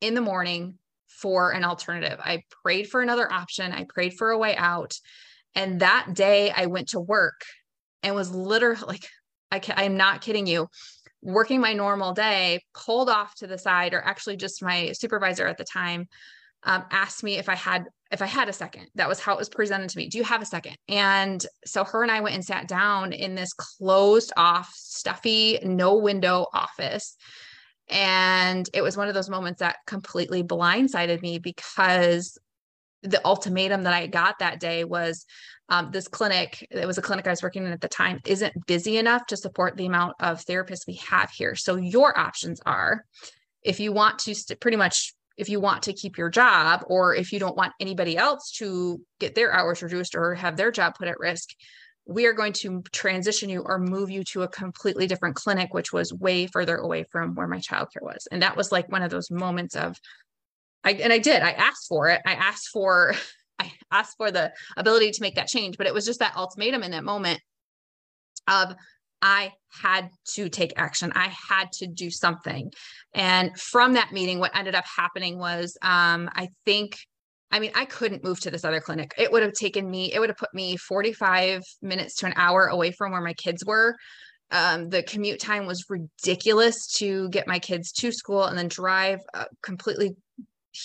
in 0.00 0.14
the 0.14 0.20
morning 0.20 0.78
for 1.08 1.50
an 1.50 1.64
alternative. 1.64 2.18
I 2.22 2.42
prayed 2.62 2.88
for 2.88 3.00
another 3.00 3.30
option. 3.30 3.72
I 3.72 3.86
prayed 3.88 4.14
for 4.14 4.30
a 4.30 4.38
way 4.38 4.56
out. 4.56 4.94
And 5.54 5.80
that 5.80 6.14
day 6.14 6.50
I 6.50 6.66
went 6.66 6.90
to 6.90 7.00
work 7.00 7.42
and 8.02 8.14
was 8.14 8.30
literally 8.30 8.82
like, 8.86 9.08
I 9.56 9.58
can, 9.58 9.74
I'm 9.78 9.96
not 9.96 10.20
kidding 10.20 10.46
you, 10.46 10.68
working 11.22 11.60
my 11.60 11.72
normal 11.72 12.12
day, 12.12 12.60
pulled 12.74 13.08
off 13.08 13.34
to 13.36 13.46
the 13.46 13.58
side, 13.58 13.94
or 13.94 14.02
actually 14.02 14.36
just 14.36 14.62
my 14.62 14.92
supervisor 14.92 15.46
at 15.46 15.56
the 15.56 15.64
time 15.64 16.06
um, 16.62 16.84
asked 16.90 17.22
me 17.22 17.36
if 17.36 17.48
I 17.48 17.54
had 17.54 17.84
if 18.12 18.22
I 18.22 18.26
had 18.26 18.48
a 18.48 18.52
second. 18.52 18.86
That 18.94 19.08
was 19.08 19.18
how 19.18 19.34
it 19.34 19.38
was 19.38 19.48
presented 19.48 19.90
to 19.90 19.98
me. 19.98 20.08
Do 20.08 20.18
you 20.18 20.24
have 20.24 20.42
a 20.42 20.46
second? 20.46 20.76
And 20.88 21.44
so 21.64 21.82
her 21.84 22.02
and 22.02 22.12
I 22.12 22.20
went 22.20 22.36
and 22.36 22.44
sat 22.44 22.68
down 22.68 23.12
in 23.12 23.34
this 23.34 23.52
closed 23.52 24.32
off, 24.36 24.70
stuffy, 24.74 25.58
no 25.64 25.96
window 25.96 26.46
office. 26.52 27.16
And 27.88 28.68
it 28.74 28.82
was 28.82 28.96
one 28.96 29.08
of 29.08 29.14
those 29.14 29.30
moments 29.30 29.60
that 29.60 29.76
completely 29.86 30.42
blindsided 30.42 31.22
me 31.22 31.38
because 31.38 32.38
the 33.02 33.24
ultimatum 33.24 33.82
that 33.84 33.92
I 33.92 34.06
got 34.06 34.38
that 34.38 34.60
day 34.60 34.84
was 34.84 35.26
um, 35.68 35.90
this 35.92 36.08
clinic, 36.08 36.66
it 36.70 36.86
was 36.86 36.98
a 36.98 37.02
clinic 37.02 37.26
I 37.26 37.30
was 37.30 37.42
working 37.42 37.64
in 37.64 37.72
at 37.72 37.80
the 37.80 37.88
time, 37.88 38.20
isn't 38.24 38.66
busy 38.66 38.98
enough 38.98 39.26
to 39.26 39.36
support 39.36 39.76
the 39.76 39.86
amount 39.86 40.14
of 40.20 40.44
therapists 40.44 40.86
we 40.86 40.94
have 41.08 41.30
here. 41.30 41.54
So 41.54 41.76
your 41.76 42.18
options 42.18 42.60
are 42.64 43.04
if 43.62 43.80
you 43.80 43.92
want 43.92 44.20
to 44.20 44.34
st- 44.34 44.60
pretty 44.60 44.76
much 44.76 45.12
if 45.36 45.48
you 45.50 45.60
want 45.60 45.82
to 45.82 45.92
keep 45.92 46.16
your 46.16 46.30
job 46.30 46.82
or 46.86 47.14
if 47.14 47.32
you 47.32 47.38
don't 47.38 47.56
want 47.56 47.72
anybody 47.80 48.16
else 48.16 48.52
to 48.52 49.00
get 49.18 49.34
their 49.34 49.52
hours 49.52 49.82
reduced 49.82 50.14
or 50.14 50.34
have 50.34 50.56
their 50.56 50.70
job 50.70 50.94
put 50.96 51.08
at 51.08 51.18
risk 51.18 51.50
we 52.08 52.26
are 52.26 52.32
going 52.32 52.52
to 52.52 52.82
transition 52.92 53.48
you 53.48 53.62
or 53.66 53.80
move 53.80 54.10
you 54.10 54.22
to 54.22 54.42
a 54.42 54.48
completely 54.48 55.06
different 55.08 55.34
clinic 55.34 55.74
which 55.74 55.92
was 55.92 56.12
way 56.14 56.46
further 56.46 56.76
away 56.76 57.04
from 57.10 57.34
where 57.34 57.48
my 57.48 57.58
childcare 57.58 58.02
was 58.02 58.26
and 58.30 58.42
that 58.42 58.56
was 58.56 58.72
like 58.72 58.90
one 58.90 59.02
of 59.02 59.10
those 59.10 59.30
moments 59.30 59.74
of 59.74 59.98
I, 60.86 60.92
and 60.92 61.12
I 61.12 61.18
did. 61.18 61.42
I 61.42 61.50
asked 61.50 61.88
for 61.88 62.08
it. 62.08 62.22
I 62.24 62.32
asked 62.34 62.68
for 62.68 63.14
I 63.58 63.72
asked 63.90 64.16
for 64.18 64.30
the 64.30 64.52
ability 64.76 65.10
to 65.12 65.22
make 65.22 65.36
that 65.36 65.48
change, 65.48 65.78
but 65.78 65.86
it 65.86 65.94
was 65.94 66.04
just 66.04 66.18
that 66.18 66.36
ultimatum 66.36 66.82
in 66.82 66.90
that 66.90 67.04
moment 67.04 67.40
of 68.46 68.74
I 69.22 69.52
had 69.82 70.10
to 70.34 70.50
take 70.50 70.74
action. 70.76 71.10
I 71.14 71.32
had 71.48 71.72
to 71.74 71.86
do 71.86 72.10
something. 72.10 72.70
And 73.14 73.58
from 73.58 73.94
that 73.94 74.12
meeting, 74.12 74.40
what 74.40 74.54
ended 74.54 74.74
up 74.74 74.84
happening 74.84 75.38
was 75.38 75.76
um, 75.80 76.28
I 76.34 76.50
think, 76.66 76.98
I 77.50 77.60
mean, 77.60 77.72
I 77.74 77.86
couldn't 77.86 78.22
move 78.22 78.40
to 78.40 78.50
this 78.50 78.62
other 78.62 78.80
clinic. 78.80 79.14
It 79.16 79.32
would 79.32 79.42
have 79.42 79.54
taken 79.54 79.90
me, 79.90 80.12
it 80.12 80.20
would 80.20 80.28
have 80.28 80.36
put 80.36 80.52
me 80.52 80.76
45 80.76 81.62
minutes 81.80 82.16
to 82.16 82.26
an 82.26 82.34
hour 82.36 82.66
away 82.66 82.92
from 82.92 83.12
where 83.12 83.22
my 83.22 83.34
kids 83.34 83.64
were. 83.64 83.96
Um, 84.50 84.90
the 84.90 85.02
commute 85.02 85.40
time 85.40 85.66
was 85.66 85.86
ridiculous 85.88 86.86
to 86.98 87.30
get 87.30 87.48
my 87.48 87.58
kids 87.58 87.90
to 87.92 88.12
school 88.12 88.44
and 88.44 88.56
then 88.56 88.68
drive 88.68 89.20
uh, 89.32 89.46
completely 89.62 90.14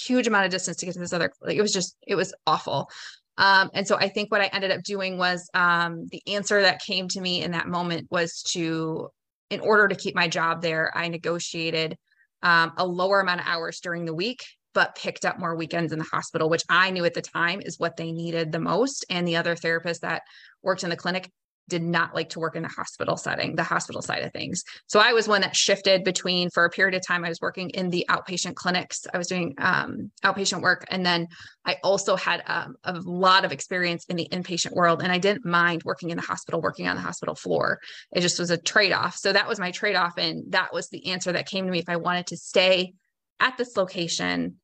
huge 0.05 0.27
amount 0.27 0.45
of 0.45 0.51
distance 0.51 0.77
to 0.77 0.85
get 0.85 0.93
to 0.93 0.99
this 0.99 1.13
other 1.13 1.31
like 1.41 1.57
it 1.57 1.61
was 1.61 1.73
just 1.73 1.95
it 2.07 2.15
was 2.15 2.33
awful 2.47 2.89
um, 3.37 3.69
and 3.73 3.87
so 3.87 3.95
i 3.97 4.07
think 4.07 4.31
what 4.31 4.41
i 4.41 4.45
ended 4.47 4.71
up 4.71 4.83
doing 4.83 5.17
was 5.17 5.49
um, 5.53 6.07
the 6.11 6.21
answer 6.27 6.61
that 6.61 6.81
came 6.81 7.07
to 7.07 7.21
me 7.21 7.43
in 7.43 7.51
that 7.51 7.67
moment 7.67 8.07
was 8.09 8.43
to 8.43 9.09
in 9.51 9.59
order 9.59 9.87
to 9.87 9.95
keep 9.95 10.15
my 10.15 10.27
job 10.27 10.61
there, 10.61 10.91
I 10.95 11.09
negotiated 11.09 11.97
um, 12.41 12.71
a 12.77 12.87
lower 12.87 13.19
amount 13.19 13.41
of 13.41 13.47
hours 13.47 13.81
during 13.81 14.05
the 14.05 14.13
week, 14.13 14.43
but 14.73 14.95
picked 14.95 15.25
up 15.25 15.37
more 15.37 15.55
weekends 15.55 15.91
in 15.91 15.99
the 15.99 16.05
hospital, 16.05 16.49
which 16.49 16.63
I 16.69 16.89
knew 16.89 17.03
at 17.05 17.13
the 17.13 17.21
time 17.21 17.61
is 17.61 17.77
what 17.77 17.97
they 17.97 18.13
needed 18.13 18.51
the 18.51 18.59
most. 18.59 19.05
And 19.09 19.27
the 19.27 19.35
other 19.35 19.55
therapists 19.55 19.99
that 19.99 20.23
worked 20.63 20.83
in 20.83 20.89
the 20.89 20.95
clinic 20.95 21.29
did 21.71 21.81
not 21.81 22.13
like 22.13 22.29
to 22.29 22.39
work 22.39 22.55
in 22.55 22.63
the 22.63 22.69
hospital 22.69 23.15
setting, 23.15 23.55
the 23.55 23.63
hospital 23.63 24.01
side 24.01 24.23
of 24.23 24.31
things. 24.33 24.63
So 24.87 24.99
I 24.99 25.13
was 25.13 25.27
one 25.27 25.41
that 25.41 25.55
shifted 25.55 26.03
between, 26.03 26.49
for 26.49 26.65
a 26.65 26.69
period 26.69 26.93
of 26.95 27.01
time, 27.07 27.23
I 27.23 27.29
was 27.29 27.39
working 27.41 27.69
in 27.69 27.89
the 27.89 28.05
outpatient 28.09 28.55
clinics. 28.55 29.07
I 29.13 29.17
was 29.17 29.27
doing 29.27 29.55
um, 29.57 30.11
outpatient 30.23 30.61
work. 30.61 30.85
And 30.89 31.05
then 31.05 31.27
I 31.65 31.77
also 31.81 32.17
had 32.17 32.43
um, 32.45 32.75
a 32.83 32.99
lot 33.05 33.45
of 33.45 33.53
experience 33.53 34.05
in 34.09 34.17
the 34.17 34.27
inpatient 34.31 34.73
world. 34.73 35.01
And 35.01 35.11
I 35.11 35.17
didn't 35.17 35.45
mind 35.45 35.83
working 35.83 36.09
in 36.09 36.17
the 36.17 36.23
hospital, 36.23 36.61
working 36.61 36.89
on 36.89 36.97
the 36.97 37.01
hospital 37.01 37.35
floor. 37.35 37.79
It 38.11 38.19
just 38.19 38.37
was 38.37 38.51
a 38.51 38.57
trade 38.57 38.91
off. 38.91 39.15
So 39.15 39.31
that 39.31 39.47
was 39.47 39.59
my 39.59 39.71
trade 39.71 39.95
off. 39.95 40.17
And 40.17 40.51
that 40.51 40.73
was 40.73 40.89
the 40.89 41.07
answer 41.07 41.31
that 41.31 41.47
came 41.47 41.65
to 41.65 41.71
me 41.71 41.79
if 41.79 41.89
I 41.89 41.95
wanted 41.95 42.27
to 42.27 42.37
stay 42.37 42.93
at 43.39 43.57
this 43.57 43.77
location. 43.77 44.57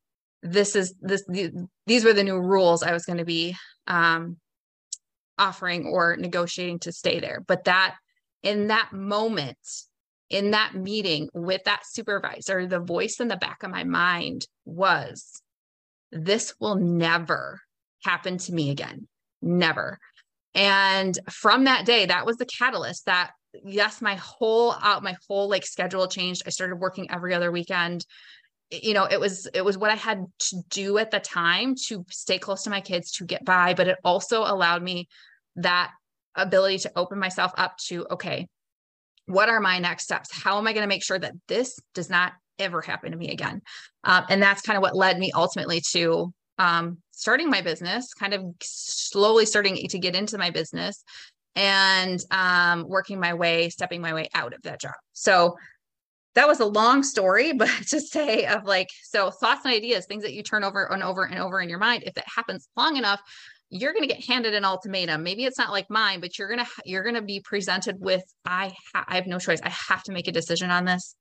This 0.43 0.75
is 0.75 0.93
this, 1.01 1.23
these 1.87 2.03
were 2.03 2.13
the 2.13 2.23
new 2.23 2.39
rules 2.39 2.83
I 2.83 2.91
was 2.91 3.05
going 3.05 3.17
to 3.17 3.25
be 3.25 3.55
um, 3.87 4.37
offering 5.37 5.85
or 5.85 6.17
negotiating 6.17 6.79
to 6.79 6.91
stay 6.91 7.19
there. 7.19 7.43
But 7.47 7.65
that 7.65 7.95
in 8.43 8.67
that 8.67 8.93
moment, 8.93 9.57
in 10.29 10.51
that 10.51 10.75
meeting 10.75 11.29
with 11.33 11.63
that 11.65 11.83
supervisor, 11.85 12.67
the 12.67 12.79
voice 12.79 13.19
in 13.19 13.27
the 13.27 13.37
back 13.37 13.63
of 13.63 13.71
my 13.71 13.83
mind 13.83 14.45
was, 14.65 15.41
this 16.11 16.53
will 16.59 16.75
never 16.75 17.61
happen 18.03 18.37
to 18.37 18.53
me 18.53 18.69
again. 18.69 19.07
Never. 19.41 19.99
And 20.53 21.17
from 21.29 21.65
that 21.65 21.85
day, 21.85 22.05
that 22.07 22.25
was 22.25 22.37
the 22.37 22.45
catalyst 22.45 23.05
that 23.05 23.31
yes, 23.63 24.01
my 24.01 24.15
whole 24.15 24.75
out, 24.81 25.03
my 25.03 25.15
whole 25.27 25.49
like 25.49 25.65
schedule 25.65 26.07
changed. 26.07 26.43
I 26.45 26.49
started 26.49 26.77
working 26.77 27.09
every 27.11 27.33
other 27.33 27.51
weekend 27.51 28.05
you 28.69 28.93
know 28.93 29.05
it 29.05 29.19
was 29.19 29.47
it 29.53 29.63
was 29.63 29.77
what 29.77 29.91
i 29.91 29.95
had 29.95 30.25
to 30.39 30.57
do 30.69 30.97
at 30.97 31.11
the 31.11 31.19
time 31.19 31.73
to 31.75 32.05
stay 32.09 32.37
close 32.37 32.63
to 32.63 32.69
my 32.69 32.81
kids 32.81 33.11
to 33.11 33.25
get 33.25 33.45
by 33.45 33.73
but 33.73 33.87
it 33.87 33.97
also 34.03 34.41
allowed 34.41 34.83
me 34.83 35.07
that 35.55 35.91
ability 36.35 36.77
to 36.77 36.91
open 36.95 37.17
myself 37.17 37.51
up 37.57 37.77
to 37.77 38.05
okay 38.11 38.47
what 39.27 39.49
are 39.49 39.59
my 39.59 39.77
next 39.77 40.05
steps? 40.05 40.29
How 40.31 40.57
am 40.57 40.67
i 40.67 40.73
going 40.73 40.83
to 40.83 40.87
make 40.87 41.03
sure 41.03 41.19
that 41.19 41.33
this 41.47 41.79
does 41.93 42.09
not 42.09 42.33
ever 42.57 42.81
happen 42.81 43.11
to 43.11 43.17
me 43.17 43.29
again? 43.29 43.61
Um, 44.03 44.25
and 44.29 44.41
that's 44.41 44.61
kind 44.61 44.77
of 44.77 44.81
what 44.81 44.95
led 44.95 45.19
me 45.19 45.31
ultimately 45.35 45.81
to 45.91 46.33
um, 46.57 46.97
starting 47.11 47.49
my 47.49 47.61
business 47.61 48.13
kind 48.15 48.33
of 48.33 48.43
slowly 48.61 49.45
starting 49.45 49.75
to 49.75 49.99
get 49.99 50.15
into 50.15 50.39
my 50.39 50.49
business 50.49 51.03
and 51.55 52.19
um, 52.31 52.85
working 52.87 53.19
my 53.19 53.35
way 53.35 53.69
stepping 53.69 54.01
my 54.01 54.13
way 54.13 54.27
out 54.33 54.53
of 54.53 54.61
that 54.63 54.81
job. 54.81 54.95
So 55.13 55.55
that 56.37 56.47
was 56.47 56.59
a 56.59 56.65
long 56.65 57.01
story, 57.01 57.51
but 57.57 57.69
to 57.87 57.99
say 57.99 58.45
of 58.45 58.63
like, 58.63 58.89
so 59.03 59.31
thoughts 59.31 59.65
and 59.65 59.73
ideas, 59.73 60.05
things 60.05 60.23
that 60.23 60.33
you 60.33 60.43
turn 60.43 60.63
over 60.63 60.85
and 60.91 61.03
over 61.03 61.23
and 61.23 61.39
over 61.39 61.59
in 61.59 61.67
your 61.67 61.79
mind, 61.79 62.03
if 62.05 62.13
that 62.13 62.25
happens 62.33 62.69
long 62.77 62.95
enough, 62.95 63.19
you're 63.69 63.91
going 63.91 64.07
to 64.07 64.13
get 64.13 64.23
handed 64.23 64.53
an 64.53 64.63
ultimatum. 64.63 65.23
Maybe 65.23 65.43
it's 65.43 65.57
not 65.57 65.71
like 65.71 65.89
mine, 65.89 66.21
but 66.21 66.37
you're 66.37 66.47
going 66.47 66.63
to, 66.63 66.71
you're 66.85 67.03
going 67.03 67.15
to 67.15 67.21
be 67.21 67.41
presented 67.41 67.97
with, 67.99 68.23
I, 68.45 68.71
ha- 68.93 69.05
I 69.07 69.15
have 69.15 69.27
no 69.27 69.39
choice. 69.39 69.59
I 69.61 69.69
have 69.69 70.03
to 70.03 70.13
make 70.13 70.27
a 70.27 70.31
decision 70.31 70.69
on 70.69 70.85
this. 70.85 71.15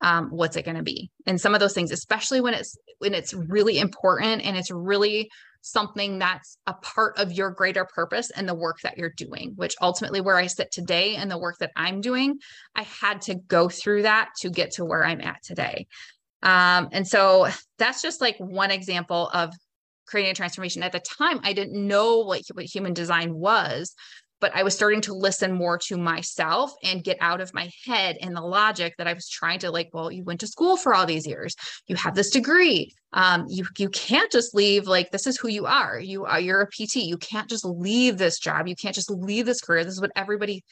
Um, 0.00 0.30
what's 0.30 0.56
it 0.56 0.64
going 0.64 0.76
to 0.76 0.82
be? 0.82 1.10
And 1.26 1.40
some 1.40 1.54
of 1.54 1.60
those 1.60 1.74
things, 1.74 1.90
especially 1.90 2.40
when 2.40 2.54
it's, 2.54 2.76
when 2.98 3.12
it's 3.12 3.34
really 3.34 3.78
important 3.78 4.46
and 4.46 4.56
it's 4.56 4.70
really 4.70 5.30
something 5.64 6.18
that's 6.18 6.58
a 6.66 6.74
part 6.74 7.18
of 7.18 7.32
your 7.32 7.50
greater 7.50 7.86
purpose 7.86 8.30
and 8.30 8.46
the 8.46 8.54
work 8.54 8.76
that 8.82 8.98
you're 8.98 9.14
doing, 9.16 9.54
which 9.56 9.74
ultimately 9.80 10.20
where 10.20 10.36
I 10.36 10.46
sit 10.46 10.70
today 10.70 11.16
and 11.16 11.30
the 11.30 11.38
work 11.38 11.56
that 11.60 11.72
I'm 11.74 12.02
doing, 12.02 12.38
I 12.76 12.82
had 12.82 13.22
to 13.22 13.34
go 13.34 13.70
through 13.70 14.02
that 14.02 14.28
to 14.40 14.50
get 14.50 14.72
to 14.72 14.84
where 14.84 15.02
I'm 15.02 15.22
at 15.22 15.42
today. 15.42 15.86
Um, 16.42 16.90
and 16.92 17.08
so 17.08 17.48
that's 17.78 18.02
just 18.02 18.20
like 18.20 18.36
one 18.36 18.70
example 18.70 19.30
of 19.32 19.54
creating 20.06 20.32
a 20.32 20.34
transformation. 20.34 20.82
At 20.82 20.92
the 20.92 21.00
time, 21.00 21.40
I 21.42 21.54
didn't 21.54 21.88
know 21.88 22.18
like 22.18 22.44
what 22.52 22.66
human 22.66 22.92
design 22.92 23.34
was, 23.34 23.94
but 24.44 24.54
I 24.54 24.62
was 24.62 24.74
starting 24.74 25.00
to 25.00 25.14
listen 25.14 25.54
more 25.54 25.78
to 25.86 25.96
myself 25.96 26.74
and 26.82 27.02
get 27.02 27.16
out 27.22 27.40
of 27.40 27.54
my 27.54 27.70
head 27.86 28.18
and 28.20 28.36
the 28.36 28.42
logic 28.42 28.92
that 28.98 29.06
I 29.06 29.14
was 29.14 29.26
trying 29.26 29.60
to 29.60 29.70
like, 29.70 29.88
well, 29.94 30.12
you 30.12 30.22
went 30.22 30.40
to 30.40 30.46
school 30.46 30.76
for 30.76 30.94
all 30.94 31.06
these 31.06 31.26
years. 31.26 31.56
You 31.86 31.96
have 31.96 32.14
this 32.14 32.28
degree. 32.28 32.92
Um, 33.14 33.46
you 33.48 33.64
you 33.78 33.88
can't 33.88 34.30
just 34.30 34.54
leave 34.54 34.86
like 34.86 35.10
this 35.10 35.26
is 35.26 35.38
who 35.38 35.48
you 35.48 35.64
are. 35.64 35.98
You 35.98 36.26
are 36.26 36.38
you're 36.38 36.60
a 36.60 36.66
PT. 36.66 36.96
You 36.96 37.16
can't 37.16 37.48
just 37.48 37.64
leave 37.64 38.18
this 38.18 38.38
job. 38.38 38.68
You 38.68 38.76
can't 38.76 38.94
just 38.94 39.10
leave 39.10 39.46
this 39.46 39.62
career. 39.62 39.82
This 39.82 39.94
is 39.94 40.00
what 40.02 40.12
everybody 40.14 40.62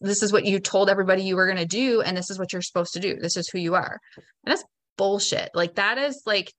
this 0.00 0.22
is 0.22 0.32
what 0.32 0.44
you 0.44 0.60
told 0.60 0.88
everybody 0.88 1.24
you 1.24 1.34
were 1.34 1.46
going 1.46 1.58
to 1.58 1.66
do 1.66 2.02
and 2.02 2.16
this 2.16 2.30
is 2.30 2.38
what 2.38 2.52
you're 2.52 2.62
supposed 2.62 2.92
to 2.92 3.00
do. 3.00 3.16
This 3.16 3.36
is 3.36 3.48
who 3.48 3.58
you 3.58 3.74
are. 3.74 3.98
And 4.16 4.52
that's 4.52 4.62
bullshit. 4.96 5.50
Like 5.54 5.74
that 5.74 5.98
is 5.98 6.22
like 6.24 6.52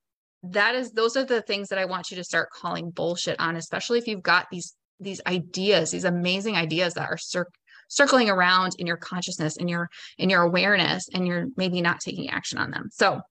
that 0.43 0.75
is 0.75 0.91
those 0.91 1.15
are 1.15 1.23
the 1.23 1.41
things 1.41 1.69
that 1.69 1.79
I 1.79 1.85
want 1.85 2.11
you 2.11 2.17
to 2.17 2.23
start 2.25 2.49
calling 2.49 2.89
bullshit 2.89 3.39
on, 3.39 3.55
especially 3.55 3.97
if 3.97 4.07
you've 4.07 4.23
got 4.23 4.47
these 4.51 4.75
these 4.99 5.21
ideas, 5.27 5.91
these 5.91 6.03
amazing 6.03 6.55
ideas 6.55 6.93
that 6.95 7.09
are 7.09 7.17
cir- 7.17 7.47
circling 7.87 8.29
around 8.29 8.75
in 8.79 8.87
your 8.87 8.97
consciousness, 8.97 9.57
in 9.57 9.67
your 9.67 9.89
in 10.17 10.29
your 10.29 10.43
awareness, 10.43 11.07
and 11.13 11.27
you're 11.27 11.47
maybe 11.57 11.81
not 11.81 11.99
taking 11.99 12.29
action 12.29 12.57
on 12.57 12.71
them. 12.71 12.89
So 12.91 13.21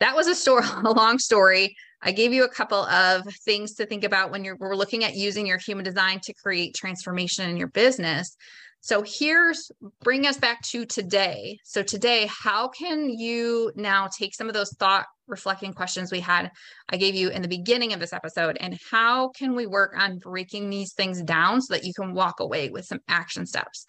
that 0.00 0.16
was 0.16 0.26
a 0.26 0.34
story, 0.34 0.64
a 0.84 0.92
long 0.92 1.18
story. 1.18 1.74
I 2.02 2.12
gave 2.12 2.32
you 2.32 2.44
a 2.44 2.48
couple 2.48 2.84
of 2.84 3.22
things 3.44 3.74
to 3.74 3.86
think 3.86 4.04
about 4.04 4.30
when 4.30 4.44
you're 4.44 4.56
we're 4.58 4.76
looking 4.76 5.04
at 5.04 5.14
using 5.14 5.46
your 5.46 5.58
human 5.58 5.84
design 5.84 6.20
to 6.24 6.34
create 6.34 6.74
transformation 6.74 7.48
in 7.48 7.56
your 7.56 7.68
business. 7.68 8.36
So 8.82 9.04
here's 9.06 9.70
bring 10.02 10.26
us 10.26 10.36
back 10.36 10.60
to 10.62 10.84
today. 10.84 11.60
So 11.62 11.84
today, 11.84 12.28
how 12.28 12.66
can 12.66 13.08
you 13.08 13.70
now 13.76 14.08
take 14.08 14.34
some 14.34 14.48
of 14.48 14.54
those 14.54 14.74
thought 14.74 15.06
reflecting 15.28 15.72
questions 15.72 16.10
we 16.10 16.18
had 16.18 16.50
I 16.88 16.96
gave 16.96 17.14
you 17.14 17.30
in 17.30 17.42
the 17.42 17.48
beginning 17.48 17.92
of 17.92 18.00
this 18.00 18.12
episode 18.12 18.56
and 18.58 18.76
how 18.90 19.28
can 19.28 19.54
we 19.54 19.66
work 19.66 19.94
on 19.96 20.18
breaking 20.18 20.68
these 20.68 20.94
things 20.94 21.22
down 21.22 21.62
so 21.62 21.74
that 21.74 21.84
you 21.84 21.94
can 21.94 22.12
walk 22.12 22.40
away 22.40 22.70
with 22.70 22.84
some 22.84 22.98
action 23.06 23.46
steps? 23.46 23.86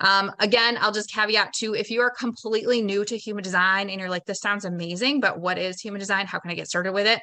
Um, 0.00 0.32
again, 0.38 0.78
I'll 0.80 0.90
just 0.90 1.12
caveat 1.12 1.52
too 1.52 1.74
if 1.74 1.90
you 1.90 2.00
are 2.00 2.10
completely 2.10 2.80
new 2.80 3.04
to 3.04 3.18
human 3.18 3.44
design 3.44 3.90
and 3.90 4.00
you're 4.00 4.08
like, 4.08 4.24
this 4.24 4.40
sounds 4.40 4.64
amazing, 4.64 5.20
but 5.20 5.38
what 5.38 5.58
is 5.58 5.82
human 5.82 5.98
design? 5.98 6.26
How 6.26 6.38
can 6.38 6.50
I 6.50 6.54
get 6.54 6.66
started 6.66 6.92
with 6.94 7.06
it? 7.06 7.20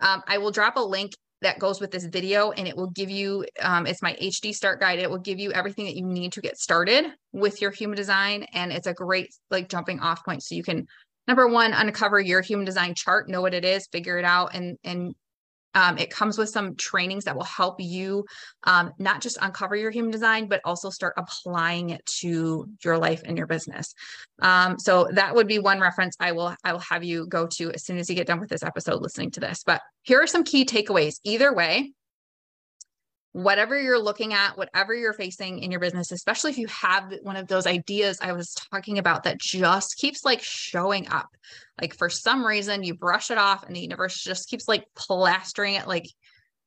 Um, 0.00 0.22
I 0.26 0.36
will 0.36 0.50
drop 0.50 0.76
a 0.76 0.80
link 0.80 1.12
that 1.42 1.58
goes 1.58 1.80
with 1.80 1.90
this 1.90 2.04
video 2.04 2.50
and 2.52 2.68
it 2.68 2.76
will 2.76 2.90
give 2.90 3.10
you 3.10 3.46
um, 3.60 3.86
it's 3.86 4.02
my 4.02 4.14
hd 4.14 4.54
start 4.54 4.80
guide. 4.80 4.98
It 4.98 5.10
will 5.10 5.18
give 5.18 5.38
you 5.38 5.52
everything 5.52 5.86
that 5.86 5.96
you 5.96 6.04
need 6.04 6.32
to 6.32 6.40
get 6.40 6.58
started 6.58 7.06
with 7.32 7.60
your 7.60 7.70
human 7.70 7.96
design 7.96 8.46
and 8.52 8.72
it's 8.72 8.86
a 8.86 8.94
great 8.94 9.34
like 9.50 9.68
jumping 9.68 10.00
off 10.00 10.24
point. 10.24 10.42
So 10.42 10.54
you 10.54 10.62
can 10.62 10.86
number 11.26 11.46
one 11.48 11.72
uncover 11.72 12.20
your 12.20 12.40
human 12.40 12.64
design 12.64 12.94
chart 12.94 13.28
know 13.28 13.40
what 13.40 13.54
it 13.54 13.64
is 13.64 13.86
figure 13.92 14.18
it 14.18 14.24
out 14.24 14.54
and 14.54 14.76
and 14.84 15.14
um, 15.74 15.98
it 15.98 16.10
comes 16.10 16.36
with 16.36 16.48
some 16.48 16.74
trainings 16.76 17.24
that 17.24 17.36
will 17.36 17.44
help 17.44 17.76
you 17.78 18.24
um, 18.64 18.92
not 18.98 19.20
just 19.20 19.38
uncover 19.40 19.76
your 19.76 19.90
human 19.90 20.10
design, 20.10 20.48
but 20.48 20.60
also 20.64 20.90
start 20.90 21.14
applying 21.16 21.90
it 21.90 22.04
to 22.20 22.68
your 22.84 22.98
life 22.98 23.22
and 23.24 23.38
your 23.38 23.46
business. 23.46 23.94
Um, 24.42 24.78
so 24.78 25.08
that 25.12 25.34
would 25.34 25.46
be 25.46 25.58
one 25.58 25.80
reference 25.80 26.16
I 26.18 26.32
will 26.32 26.54
I 26.64 26.72
will 26.72 26.80
have 26.80 27.04
you 27.04 27.26
go 27.26 27.46
to 27.58 27.72
as 27.72 27.84
soon 27.84 27.98
as 27.98 28.08
you 28.08 28.16
get 28.16 28.26
done 28.26 28.40
with 28.40 28.50
this 28.50 28.62
episode 28.62 29.00
listening 29.00 29.30
to 29.32 29.40
this. 29.40 29.62
But 29.64 29.80
here 30.02 30.20
are 30.20 30.26
some 30.26 30.44
key 30.44 30.64
takeaways. 30.64 31.20
Either 31.24 31.54
way, 31.54 31.92
whatever 33.32 33.80
you're 33.80 34.02
looking 34.02 34.32
at, 34.32 34.56
whatever 34.56 34.94
you're 34.94 35.12
facing 35.12 35.60
in 35.60 35.70
your 35.70 35.80
business, 35.80 36.10
especially 36.10 36.50
if 36.50 36.58
you 36.58 36.66
have 36.66 37.14
one 37.22 37.36
of 37.36 37.46
those 37.46 37.66
ideas 37.66 38.18
I 38.20 38.32
was 38.32 38.54
talking 38.72 38.98
about 38.98 39.24
that 39.24 39.38
just 39.38 39.96
keeps 39.96 40.24
like 40.24 40.42
showing 40.42 41.08
up. 41.08 41.28
Like 41.80 41.96
for 41.96 42.10
some 42.10 42.44
reason, 42.44 42.82
you 42.82 42.94
brush 42.94 43.30
it 43.30 43.38
off 43.38 43.64
and 43.64 43.74
the 43.74 43.80
universe 43.80 44.20
just 44.20 44.48
keeps 44.48 44.66
like 44.66 44.84
plastering 44.96 45.74
it 45.74 45.86
like 45.86 46.06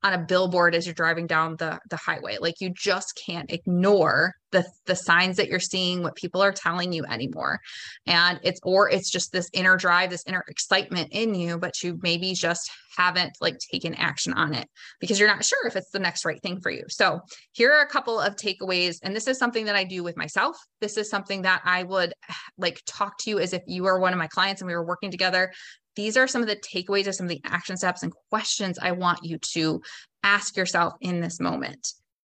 on 0.04 0.14
a 0.14 0.18
billboard 0.18 0.76
as 0.76 0.86
you're 0.86 0.94
driving 0.94 1.28
down 1.28 1.56
the 1.58 1.80
the 1.90 1.98
highway. 1.98 2.38
Like 2.40 2.56
you 2.60 2.70
just 2.70 3.20
can't 3.26 3.52
ignore 3.52 4.34
the 4.52 4.66
the 4.86 4.96
signs 4.96 5.38
that 5.38 5.48
you're 5.48 5.60
seeing 5.60 6.04
what 6.04 6.16
people 6.16 6.42
are 6.42 6.52
telling 6.52 6.92
you 6.92 7.06
anymore. 7.06 7.60
And 8.06 8.40
it's 8.44 8.60
or 8.64 8.90
it's 8.90 9.10
just 9.10 9.32
this 9.32 9.50
inner 9.54 9.78
drive 9.78 10.10
this 10.10 10.24
inner 10.28 10.44
excitement 10.48 11.10
in 11.12 11.36
you 11.36 11.58
but 11.58 11.82
you 11.84 12.00
maybe 12.02 12.34
just 12.34 12.70
haven't 12.98 13.32
like 13.42 13.58
taken 13.72 13.96
action 13.96 14.34
on 14.34 14.54
it 14.54 14.68
because 15.00 15.20
you're 15.20 15.30
not 15.30 15.44
sure 15.44 15.66
if 15.66 15.76
it's 15.76 15.90
the 15.90 16.00
next 16.00 16.26
right 16.26 16.42
thing 16.42 16.60
for 16.62 16.70
you. 16.70 16.84
So 16.90 17.22
here 17.54 17.72
are 17.72 17.82
a 17.82 17.90
couple 17.90 18.20
of 18.20 18.36
takeaways 18.36 18.98
and 19.02 19.16
this 19.16 19.28
is 19.28 19.40
something 19.40 19.66
that 19.66 19.76
i 19.76 19.84
do 19.84 20.04
with 20.04 20.18
myself. 20.18 20.58
This 20.82 20.98
is 20.98 21.10
something 21.10 21.44
that 21.44 21.62
i 21.66 21.84
would 21.84 22.14
like 22.58 22.82
talk 22.86 23.18
to 23.20 23.30
you 23.30 23.40
as 23.40 23.54
if 23.54 23.64
you 23.68 23.84
were 23.84 24.00
one 24.00 24.14
of 24.14 24.20
my 24.20 24.28
clients 24.28 24.62
and 24.62 24.68
we 24.68 24.76
were 24.76 24.86
working 24.86 25.12
together 25.12 25.52
these 25.96 26.18
are 26.18 26.28
some 26.28 26.42
of 26.42 26.48
the 26.48 26.56
takeaways 26.56 27.08
of 27.08 27.16
some 27.16 27.26
of 27.26 27.30
the 27.30 27.42
action 27.46 27.78
steps 27.78 28.04
and 28.04 28.14
questions 28.30 28.80
I 28.80 28.92
want 28.92 29.24
you 29.24 29.38
to 29.54 29.82
ask 30.24 30.58
yourself 30.58 30.94
in 31.02 31.20
this 31.20 31.40
moment. 31.40 31.94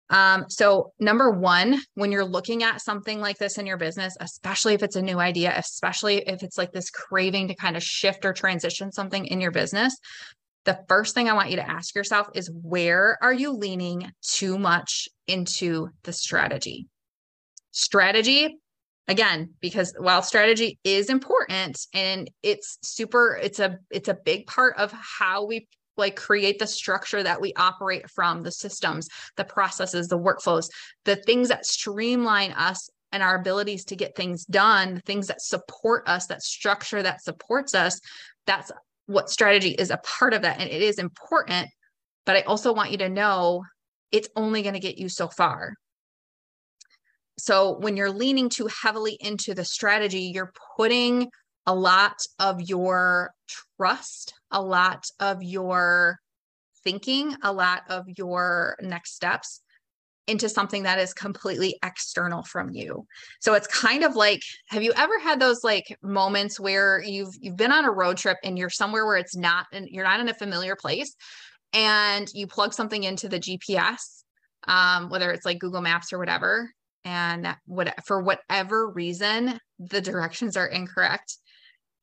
Um, 0.09 0.45
so, 0.47 0.93
number 0.99 1.31
one, 1.31 1.81
when 1.95 2.11
you're 2.11 2.23
looking 2.23 2.63
at 2.63 2.81
something 2.81 3.19
like 3.19 3.37
this 3.37 3.57
in 3.57 3.65
your 3.65 3.77
business, 3.77 4.15
especially 4.21 4.73
if 4.73 4.81
it's 4.81 4.95
a 4.95 5.01
new 5.01 5.19
idea, 5.19 5.53
especially 5.57 6.19
if 6.27 6.43
it's 6.43 6.57
like 6.57 6.71
this 6.71 6.89
craving 6.89 7.49
to 7.49 7.55
kind 7.55 7.75
of 7.75 7.83
shift 7.83 8.23
or 8.23 8.31
transition 8.31 8.91
something 8.91 9.25
in 9.25 9.41
your 9.41 9.51
business, 9.51 9.97
the 10.63 10.79
first 10.87 11.13
thing 11.13 11.29
I 11.29 11.33
want 11.33 11.49
you 11.49 11.57
to 11.57 11.69
ask 11.69 11.93
yourself 11.95 12.27
is 12.35 12.51
where 12.61 13.17
are 13.21 13.33
you 13.33 13.51
leaning 13.51 14.11
too 14.21 14.57
much 14.57 15.09
into 15.27 15.89
the 16.03 16.13
strategy? 16.13 16.87
Strategy 17.71 18.57
again 19.07 19.53
because 19.61 19.93
while 19.99 20.21
strategy 20.21 20.79
is 20.83 21.09
important 21.09 21.79
and 21.93 22.29
it's 22.43 22.77
super 22.81 23.39
it's 23.41 23.59
a 23.59 23.77
it's 23.89 24.09
a 24.09 24.17
big 24.25 24.45
part 24.47 24.75
of 24.77 24.91
how 24.91 25.45
we 25.45 25.67
like 25.95 26.15
create 26.15 26.59
the 26.59 26.67
structure 26.67 27.23
that 27.23 27.41
we 27.41 27.53
operate 27.55 28.09
from 28.09 28.43
the 28.43 28.51
systems 28.51 29.07
the 29.35 29.43
processes 29.43 30.07
the 30.07 30.19
workflows 30.19 30.69
the 31.05 31.15
things 31.15 31.49
that 31.49 31.65
streamline 31.65 32.51
us 32.51 32.89
and 33.11 33.23
our 33.23 33.39
abilities 33.39 33.85
to 33.85 33.95
get 33.95 34.15
things 34.15 34.45
done 34.45 34.95
the 34.95 35.01
things 35.01 35.27
that 35.27 35.41
support 35.41 36.07
us 36.07 36.27
that 36.27 36.43
structure 36.43 37.01
that 37.01 37.21
supports 37.21 37.73
us 37.73 37.99
that's 38.45 38.71
what 39.05 39.29
strategy 39.29 39.71
is 39.71 39.89
a 39.89 39.97
part 39.97 40.33
of 40.33 40.41
that 40.41 40.59
and 40.59 40.69
it 40.69 40.81
is 40.81 40.99
important. 40.99 41.69
But 42.25 42.35
i 42.35 42.41
also 42.41 42.73
want 42.73 42.91
you 42.91 42.97
to 42.99 43.09
know 43.09 43.63
it's 44.11 44.29
only 44.35 44.61
going 44.61 44.73
to 44.73 44.79
get 44.79 44.97
you 44.97 45.07
so 45.09 45.29
far 45.29 45.73
so 47.37 47.77
when 47.79 47.95
you're 47.95 48.11
leaning 48.11 48.49
too 48.49 48.67
heavily 48.67 49.17
into 49.19 49.53
the 49.53 49.65
strategy, 49.65 50.31
you're 50.33 50.51
putting 50.75 51.29
a 51.65 51.75
lot 51.75 52.17
of 52.39 52.61
your 52.61 53.31
trust, 53.77 54.33
a 54.51 54.61
lot 54.61 55.05
of 55.19 55.43
your 55.43 56.17
thinking, 56.83 57.35
a 57.43 57.51
lot 57.51 57.83
of 57.89 58.05
your 58.17 58.77
next 58.81 59.15
steps 59.15 59.61
into 60.27 60.49
something 60.49 60.83
that 60.83 60.99
is 60.99 61.13
completely 61.13 61.77
external 61.83 62.43
from 62.43 62.71
you. 62.71 63.05
So 63.39 63.53
it's 63.53 63.67
kind 63.67 64.03
of 64.03 64.15
like 64.15 64.41
have 64.67 64.83
you 64.83 64.91
ever 64.95 65.19
had 65.19 65.39
those 65.39 65.63
like 65.63 65.97
moments 66.01 66.59
where 66.59 67.01
you've 67.01 67.33
you've 67.39 67.55
been 67.55 67.71
on 67.71 67.85
a 67.85 67.91
road 67.91 68.17
trip 68.17 68.37
and 68.43 68.57
you're 68.57 68.69
somewhere 68.69 69.05
where 69.05 69.17
it's 69.17 69.35
not 69.35 69.67
and 69.71 69.87
you're 69.89 70.03
not 70.03 70.19
in 70.19 70.27
a 70.27 70.33
familiar 70.33 70.75
place 70.75 71.15
and 71.71 72.27
you 72.33 72.45
plug 72.47 72.73
something 72.73 73.03
into 73.03 73.29
the 73.29 73.39
GPS 73.39 74.23
um, 74.67 75.09
whether 75.09 75.31
it's 75.31 75.45
like 75.45 75.59
Google 75.59 75.81
Maps 75.81 76.11
or 76.11 76.19
whatever 76.19 76.69
and 77.07 77.55
what 77.65 78.05
for 78.05 78.21
whatever 78.21 78.89
reason 78.89 79.57
the 79.79 80.01
directions 80.01 80.57
are 80.57 80.67
incorrect. 80.67 81.37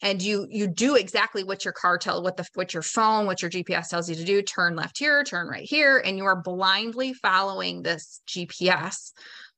And 0.01 0.21
you 0.21 0.47
you 0.51 0.67
do 0.67 0.97
exactly 0.97 1.45
what 1.45 1.65
your 1.65 1.73
car 1.73 1.99
tell 1.99 2.23
what 2.23 2.37
the 2.37 2.47
what 2.55 2.75
your 2.75 2.83
phone 2.83 3.27
what 3.27 3.41
your 3.41 3.51
gps 3.51 3.89
tells 3.89 4.09
you 4.09 4.17
to 4.17 4.25
do 4.25 4.43
turn 4.43 4.77
left 4.77 4.99
here 4.99 5.25
turn 5.25 5.47
right 5.47 5.63
here 5.63 5.99
and 5.99 6.19
you 6.19 6.25
are 6.25 6.43
blindly 6.43 7.15
following 7.15 7.83
this 7.83 8.21
gps 8.29 9.13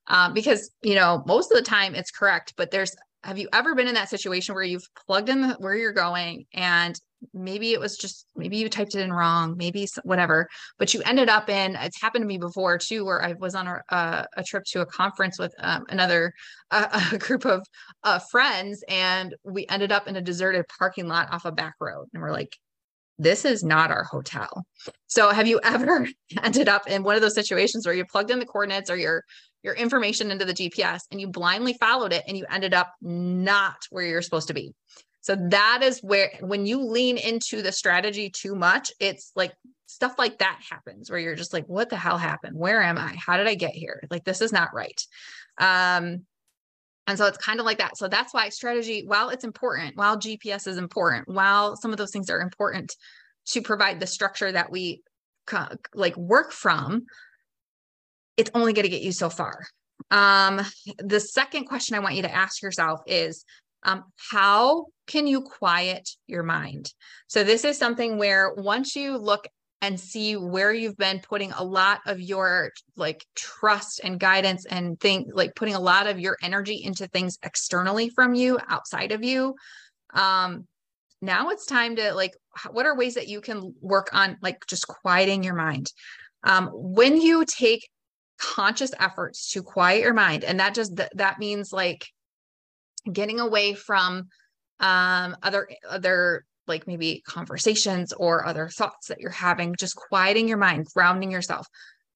um, 0.06 0.34
because 0.34 0.70
you 0.82 0.94
know 0.94 1.24
most 1.26 1.50
of 1.50 1.56
the 1.56 1.64
time 1.64 1.96
it's 1.96 2.12
correct 2.12 2.52
but 2.56 2.70
there's 2.70 2.94
have 3.26 3.38
you 3.38 3.48
ever 3.52 3.74
been 3.74 3.88
in 3.88 3.94
that 3.94 4.08
situation 4.08 4.54
where 4.54 4.62
you've 4.62 4.86
plugged 5.06 5.28
in 5.28 5.40
the, 5.40 5.54
where 5.58 5.74
you're 5.74 5.92
going 5.92 6.46
and 6.54 6.98
maybe 7.34 7.72
it 7.72 7.80
was 7.80 7.96
just 7.96 8.26
maybe 8.36 8.56
you 8.56 8.68
typed 8.68 8.94
it 8.94 9.00
in 9.00 9.12
wrong 9.12 9.56
maybe 9.56 9.88
whatever 10.04 10.48
but 10.78 10.94
you 10.94 11.02
ended 11.04 11.28
up 11.28 11.48
in 11.48 11.74
it's 11.76 12.00
happened 12.00 12.22
to 12.22 12.26
me 12.26 12.38
before 12.38 12.78
too 12.78 13.04
where 13.04 13.22
i 13.24 13.32
was 13.40 13.54
on 13.54 13.66
a, 13.66 14.26
a, 14.36 14.44
trip 14.44 14.62
to 14.64 14.80
a 14.80 14.86
conference 14.86 15.38
with 15.38 15.52
um, 15.58 15.84
another 15.88 16.32
a 16.70 17.18
group 17.18 17.44
of 17.44 17.66
uh, 18.04 18.18
friends 18.30 18.84
and 18.88 19.34
we 19.44 19.66
ended 19.68 19.90
up 19.90 20.06
in 20.06 20.16
a 20.16 20.22
deserted 20.22 20.64
parking 20.78 21.08
lot 21.08 21.32
off 21.32 21.44
a 21.44 21.52
back 21.52 21.74
road 21.80 22.06
and 22.14 22.22
we're 22.22 22.32
like 22.32 22.56
this 23.18 23.46
is 23.46 23.64
not 23.64 23.90
our 23.90 24.04
hotel. 24.04 24.66
So 25.06 25.30
have 25.30 25.46
you 25.46 25.58
ever 25.62 26.06
ended 26.42 26.68
up 26.68 26.86
in 26.86 27.02
one 27.02 27.16
of 27.16 27.22
those 27.22 27.34
situations 27.34 27.86
where 27.86 27.94
you 27.94 28.04
plugged 28.04 28.30
in 28.30 28.38
the 28.38 28.44
coordinates 28.44 28.90
or 28.90 28.96
your 28.96 29.24
your 29.66 29.74
information 29.74 30.30
into 30.30 30.46
the 30.46 30.54
gps 30.54 31.00
and 31.10 31.20
you 31.20 31.28
blindly 31.28 31.74
followed 31.74 32.12
it 32.12 32.24
and 32.26 32.38
you 32.38 32.46
ended 32.50 32.72
up 32.72 32.94
not 33.02 33.76
where 33.90 34.06
you're 34.06 34.22
supposed 34.22 34.48
to 34.48 34.54
be 34.54 34.72
so 35.26 35.34
that 35.50 35.80
is 35.82 35.98
where, 36.04 36.30
when 36.38 36.66
you 36.66 36.80
lean 36.84 37.16
into 37.16 37.60
the 37.60 37.72
strategy 37.72 38.30
too 38.30 38.54
much, 38.54 38.92
it's 39.00 39.32
like 39.34 39.52
stuff 39.86 40.14
like 40.20 40.38
that 40.38 40.60
happens 40.70 41.10
where 41.10 41.18
you're 41.18 41.34
just 41.34 41.52
like, 41.52 41.66
what 41.66 41.90
the 41.90 41.96
hell 41.96 42.16
happened? 42.16 42.56
Where 42.56 42.80
am 42.80 42.96
I? 42.96 43.16
How 43.16 43.36
did 43.36 43.48
I 43.48 43.56
get 43.56 43.72
here? 43.72 44.06
Like, 44.08 44.22
this 44.22 44.40
is 44.40 44.52
not 44.52 44.72
right. 44.72 45.02
Um, 45.58 46.26
and 47.08 47.18
so 47.18 47.26
it's 47.26 47.38
kind 47.38 47.58
of 47.58 47.66
like 47.66 47.78
that. 47.78 47.96
So 47.96 48.06
that's 48.06 48.32
why 48.32 48.50
strategy, 48.50 49.02
while 49.04 49.30
it's 49.30 49.42
important, 49.42 49.96
while 49.96 50.16
GPS 50.16 50.68
is 50.68 50.78
important, 50.78 51.26
while 51.26 51.74
some 51.74 51.90
of 51.90 51.98
those 51.98 52.12
things 52.12 52.30
are 52.30 52.40
important 52.40 52.94
to 53.46 53.62
provide 53.62 53.98
the 53.98 54.06
structure 54.06 54.52
that 54.52 54.70
we 54.70 55.02
like 55.92 56.16
work 56.16 56.52
from, 56.52 57.06
it's 58.36 58.50
only 58.54 58.72
going 58.72 58.84
to 58.84 58.90
get 58.90 59.02
you 59.02 59.12
so 59.12 59.30
far. 59.30 59.60
Um, 60.10 60.60
the 60.98 61.20
second 61.20 61.64
question 61.64 61.96
I 61.96 62.00
want 62.00 62.14
you 62.14 62.22
to 62.22 62.34
ask 62.34 62.62
yourself 62.62 63.00
is 63.06 63.44
um, 63.82 64.04
how 64.30 64.86
can 65.06 65.26
you 65.26 65.42
quiet 65.42 66.08
your 66.26 66.42
mind? 66.42 66.92
So, 67.28 67.44
this 67.44 67.64
is 67.64 67.78
something 67.78 68.18
where 68.18 68.52
once 68.54 68.96
you 68.96 69.16
look 69.16 69.46
and 69.82 70.00
see 70.00 70.36
where 70.36 70.72
you've 70.72 70.96
been 70.96 71.20
putting 71.20 71.52
a 71.52 71.62
lot 71.62 72.00
of 72.06 72.20
your 72.20 72.72
like 72.96 73.24
trust 73.34 74.00
and 74.02 74.18
guidance 74.18 74.64
and 74.66 74.98
think 75.00 75.28
like 75.32 75.54
putting 75.54 75.74
a 75.74 75.80
lot 75.80 76.06
of 76.06 76.18
your 76.18 76.36
energy 76.42 76.82
into 76.82 77.06
things 77.08 77.38
externally 77.42 78.08
from 78.08 78.34
you 78.34 78.58
outside 78.68 79.12
of 79.12 79.22
you 79.22 79.54
um 80.14 80.66
now 81.20 81.50
it's 81.50 81.66
time 81.66 81.96
to 81.96 82.14
like 82.14 82.32
what 82.70 82.86
are 82.86 82.96
ways 82.96 83.14
that 83.14 83.28
you 83.28 83.40
can 83.40 83.74
work 83.80 84.08
on 84.12 84.36
like 84.42 84.58
just 84.66 84.88
quieting 84.88 85.42
your 85.42 85.54
mind 85.54 85.92
um 86.44 86.70
when 86.72 87.20
you 87.20 87.44
take 87.44 87.86
conscious 88.38 88.92
efforts 88.98 89.50
to 89.52 89.62
quiet 89.62 90.02
your 90.02 90.14
mind. 90.14 90.44
And 90.44 90.60
that 90.60 90.74
just 90.74 90.96
that 90.96 91.38
means 91.38 91.72
like 91.72 92.06
getting 93.10 93.40
away 93.40 93.74
from 93.74 94.28
um, 94.80 95.36
other 95.42 95.68
other 95.88 96.44
like 96.66 96.86
maybe 96.86 97.22
conversations 97.26 98.12
or 98.12 98.44
other 98.44 98.68
thoughts 98.68 99.08
that 99.08 99.20
you're 99.20 99.30
having 99.30 99.74
just 99.78 99.96
quieting 99.96 100.48
your 100.48 100.58
mind 100.58 100.86
grounding 100.92 101.30
yourself 101.30 101.66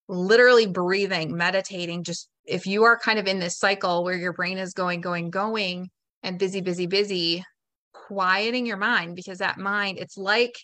literally 0.08 0.66
breathing 0.66 1.36
meditating 1.36 2.02
just 2.02 2.28
if 2.44 2.66
you 2.66 2.82
are 2.82 2.98
kind 2.98 3.18
of 3.18 3.26
in 3.26 3.38
this 3.38 3.56
cycle 3.56 4.02
where 4.02 4.16
your 4.16 4.32
brain 4.32 4.58
is 4.58 4.72
going 4.72 5.00
going 5.00 5.30
going 5.30 5.88
and 6.22 6.38
busy 6.38 6.60
busy 6.60 6.86
busy 6.86 7.44
quieting 7.92 8.66
your 8.66 8.76
mind 8.76 9.14
because 9.14 9.38
that 9.38 9.56
mind 9.56 9.98
it's 9.98 10.18
like 10.18 10.54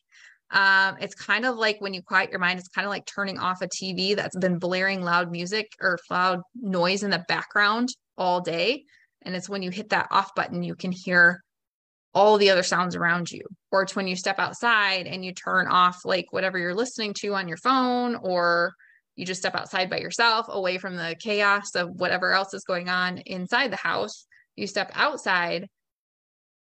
um, 0.53 0.97
it's 1.01 1.15
kind 1.15 1.45
of 1.45 1.57
like 1.57 1.81
when 1.81 1.93
you 1.93 2.03
quiet 2.03 2.31
your 2.31 2.39
mind 2.39 2.59
it's 2.59 2.69
kind 2.69 2.87
of 2.87 2.91
like 2.91 3.07
turning 3.07 3.39
off 3.39 3.63
a 3.63 3.67
tv 3.67 4.15
that's 4.15 4.37
been 4.37 4.59
blaring 4.59 5.03
loud 5.03 5.31
music 5.31 5.73
or 5.81 5.99
loud 6.11 6.41
noise 6.55 7.03
in 7.03 7.11
the 7.11 7.25
background 7.29 7.89
all 8.17 8.41
day 8.41 8.85
and 9.27 9.35
it's 9.35 9.49
when 9.49 9.63
you 9.63 9.71
hit 9.71 9.91
that 9.91 10.07
off 10.11 10.35
button, 10.35 10.63
you 10.63 10.77
can 10.77 10.93
hear 10.93 11.43
all 12.15 12.39
the 12.39 12.51
other 12.51 12.63
sounds 12.63 12.95
around 12.95 13.31
you. 13.31 13.43
Or 13.73 13.83
it's 13.83 13.97
when 13.97 14.07
you 14.07 14.17
step 14.17 14.39
outside 14.39 15.07
and 15.07 15.25
you 15.25 15.35
turn 15.35 15.67
off 15.67 16.05
like 16.05 16.27
whatever 16.31 16.59
you're 16.59 16.75
listening 16.75 17.13
to 17.19 17.35
on 17.35 17.49
your 17.49 17.57
phone, 17.59 18.15
or 18.15 18.73
you 19.17 19.27
just 19.27 19.41
step 19.41 19.57
outside 19.57 19.91
by 19.91 19.99
yourself 19.99 20.47
away 20.49 20.79
from 20.79 20.97
the 20.97 21.17
chaos 21.19 21.75
of 21.75 21.91
whatever 21.91 22.33
else 22.33 22.55
is 22.55 22.65
going 22.65 22.89
on 22.89 23.19
inside 23.19 23.73
the 23.73 23.77
house. 23.77 24.27
You 24.55 24.69
step 24.69 24.93
outside 24.95 25.67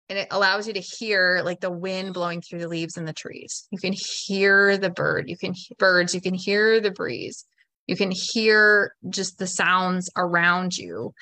and 0.10 0.20
it 0.20 0.28
allows 0.32 0.68
you 0.68 0.74
to 0.74 0.80
hear 0.80 1.42
like 1.44 1.60
the 1.60 1.72
wind 1.72 2.14
blowing 2.14 2.42
through 2.42 2.60
the 2.60 2.68
leaves 2.68 2.98
in 2.98 3.06
the 3.06 3.14
trees. 3.14 3.68
You 3.72 3.80
can 3.80 3.94
hear 3.94 4.78
the 4.78 4.90
bird, 4.90 5.30
you 5.30 5.38
can 5.38 5.54
birds, 5.80 6.14
you 6.14 6.22
can 6.22 6.34
hear 6.34 6.80
the 6.80 6.92
breeze. 6.92 7.46
You 7.88 7.98
can 7.98 8.12
hear 8.12 8.96
just 9.10 9.38
the 9.38 9.48
sounds 9.48 10.10
around 10.16 10.78
you. 10.78 11.14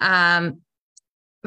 Um, 0.00 0.62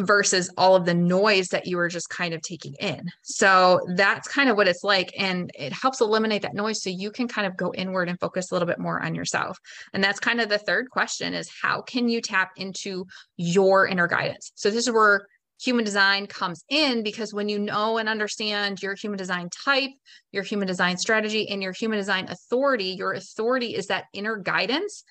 versus 0.05 0.49
all 0.57 0.75
of 0.75 0.85
the 0.85 0.93
noise 0.93 1.49
that 1.49 1.67
you 1.67 1.77
were 1.77 1.89
just 1.89 2.09
kind 2.09 2.33
of 2.33 2.41
taking 2.41 2.73
in. 2.75 3.09
So 3.23 3.79
that's 3.95 4.27
kind 4.27 4.49
of 4.49 4.57
what 4.57 4.67
it's 4.67 4.83
like. 4.83 5.11
And 5.17 5.51
it 5.57 5.73
helps 5.73 6.01
eliminate 6.01 6.41
that 6.43 6.53
noise 6.53 6.81
so 6.81 6.89
you 6.89 7.11
can 7.11 7.27
kind 7.27 7.45
of 7.45 7.57
go 7.57 7.73
inward 7.73 8.09
and 8.09 8.19
focus 8.19 8.51
a 8.51 8.55
little 8.55 8.67
bit 8.67 8.79
more 8.79 9.01
on 9.01 9.15
yourself. 9.15 9.57
And 9.93 10.03
that's 10.03 10.19
kind 10.19 10.41
of 10.41 10.49
the 10.49 10.57
third 10.57 10.89
question 10.89 11.33
is 11.33 11.49
how 11.61 11.81
can 11.81 12.09
you 12.09 12.21
tap 12.21 12.51
into 12.55 13.05
your 13.37 13.87
inner 13.87 14.07
guidance? 14.07 14.51
So 14.55 14.69
this 14.69 14.87
is 14.87 14.93
where 14.93 15.27
human 15.61 15.83
design 15.83 16.25
comes 16.25 16.63
in 16.69 17.03
because 17.03 17.33
when 17.33 17.49
you 17.49 17.59
know 17.59 17.97
and 17.97 18.07
understand 18.07 18.81
your 18.81 18.95
human 18.95 19.17
design 19.17 19.49
type, 19.49 19.91
your 20.31 20.43
human 20.43 20.67
design 20.67 20.97
strategy, 20.97 21.49
and 21.49 21.61
your 21.61 21.73
human 21.73 21.97
design 21.97 22.27
authority, 22.29 22.95
your 22.97 23.13
authority 23.13 23.75
is 23.75 23.87
that 23.87 24.05
inner 24.13 24.37
guidance 24.37 25.03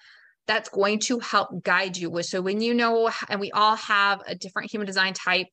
that's 0.46 0.70
going 0.70 0.98
to 0.98 1.18
help 1.18 1.62
guide 1.62 1.96
you. 1.96 2.22
So 2.22 2.40
when 2.40 2.60
you 2.60 2.72
know, 2.72 3.10
and 3.28 3.38
we 3.38 3.50
all 3.52 3.76
have 3.76 4.22
a 4.26 4.34
different 4.34 4.70
human 4.70 4.86
design 4.86 5.12
type, 5.12 5.46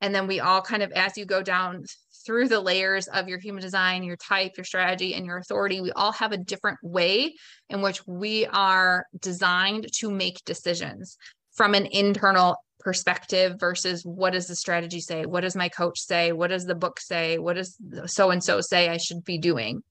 and 0.00 0.14
then 0.14 0.26
we 0.26 0.40
all 0.40 0.60
kind 0.60 0.82
of, 0.82 0.90
as 0.92 1.16
you 1.16 1.24
go 1.24 1.42
down 1.42 1.84
through 2.26 2.48
the 2.48 2.60
layers 2.60 3.06
of 3.06 3.28
your 3.28 3.38
human 3.38 3.62
design, 3.62 4.02
your 4.02 4.16
type, 4.16 4.52
your 4.56 4.64
strategy, 4.64 5.14
and 5.14 5.24
your 5.24 5.38
authority, 5.38 5.80
we 5.80 5.92
all 5.92 6.12
have 6.12 6.32
a 6.32 6.36
different 6.36 6.78
way 6.82 7.34
in 7.70 7.80
which 7.80 8.04
we 8.06 8.44
are 8.46 9.06
designed 9.20 9.86
to 9.92 10.10
make 10.10 10.44
decisions 10.44 11.16
from 11.54 11.74
an 11.74 11.86
internal 11.86 12.56
perspective 12.86 13.56
versus 13.58 14.04
what 14.04 14.32
does 14.32 14.46
the 14.46 14.54
strategy 14.54 15.00
say? 15.00 15.26
What 15.26 15.40
does 15.40 15.56
my 15.56 15.68
coach 15.68 15.98
say? 15.98 16.30
What 16.30 16.50
does 16.50 16.66
the 16.66 16.76
book 16.76 17.00
say? 17.00 17.36
What 17.36 17.56
does 17.56 17.76
so 18.06 18.30
and 18.30 18.42
so 18.42 18.60
say 18.60 18.88
I 18.88 18.96
should 18.96 19.24
be 19.24 19.38
doing? 19.38 19.82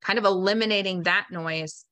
Kind 0.00 0.18
of 0.18 0.24
eliminating 0.24 1.02
that 1.02 1.26
noise 1.30 1.84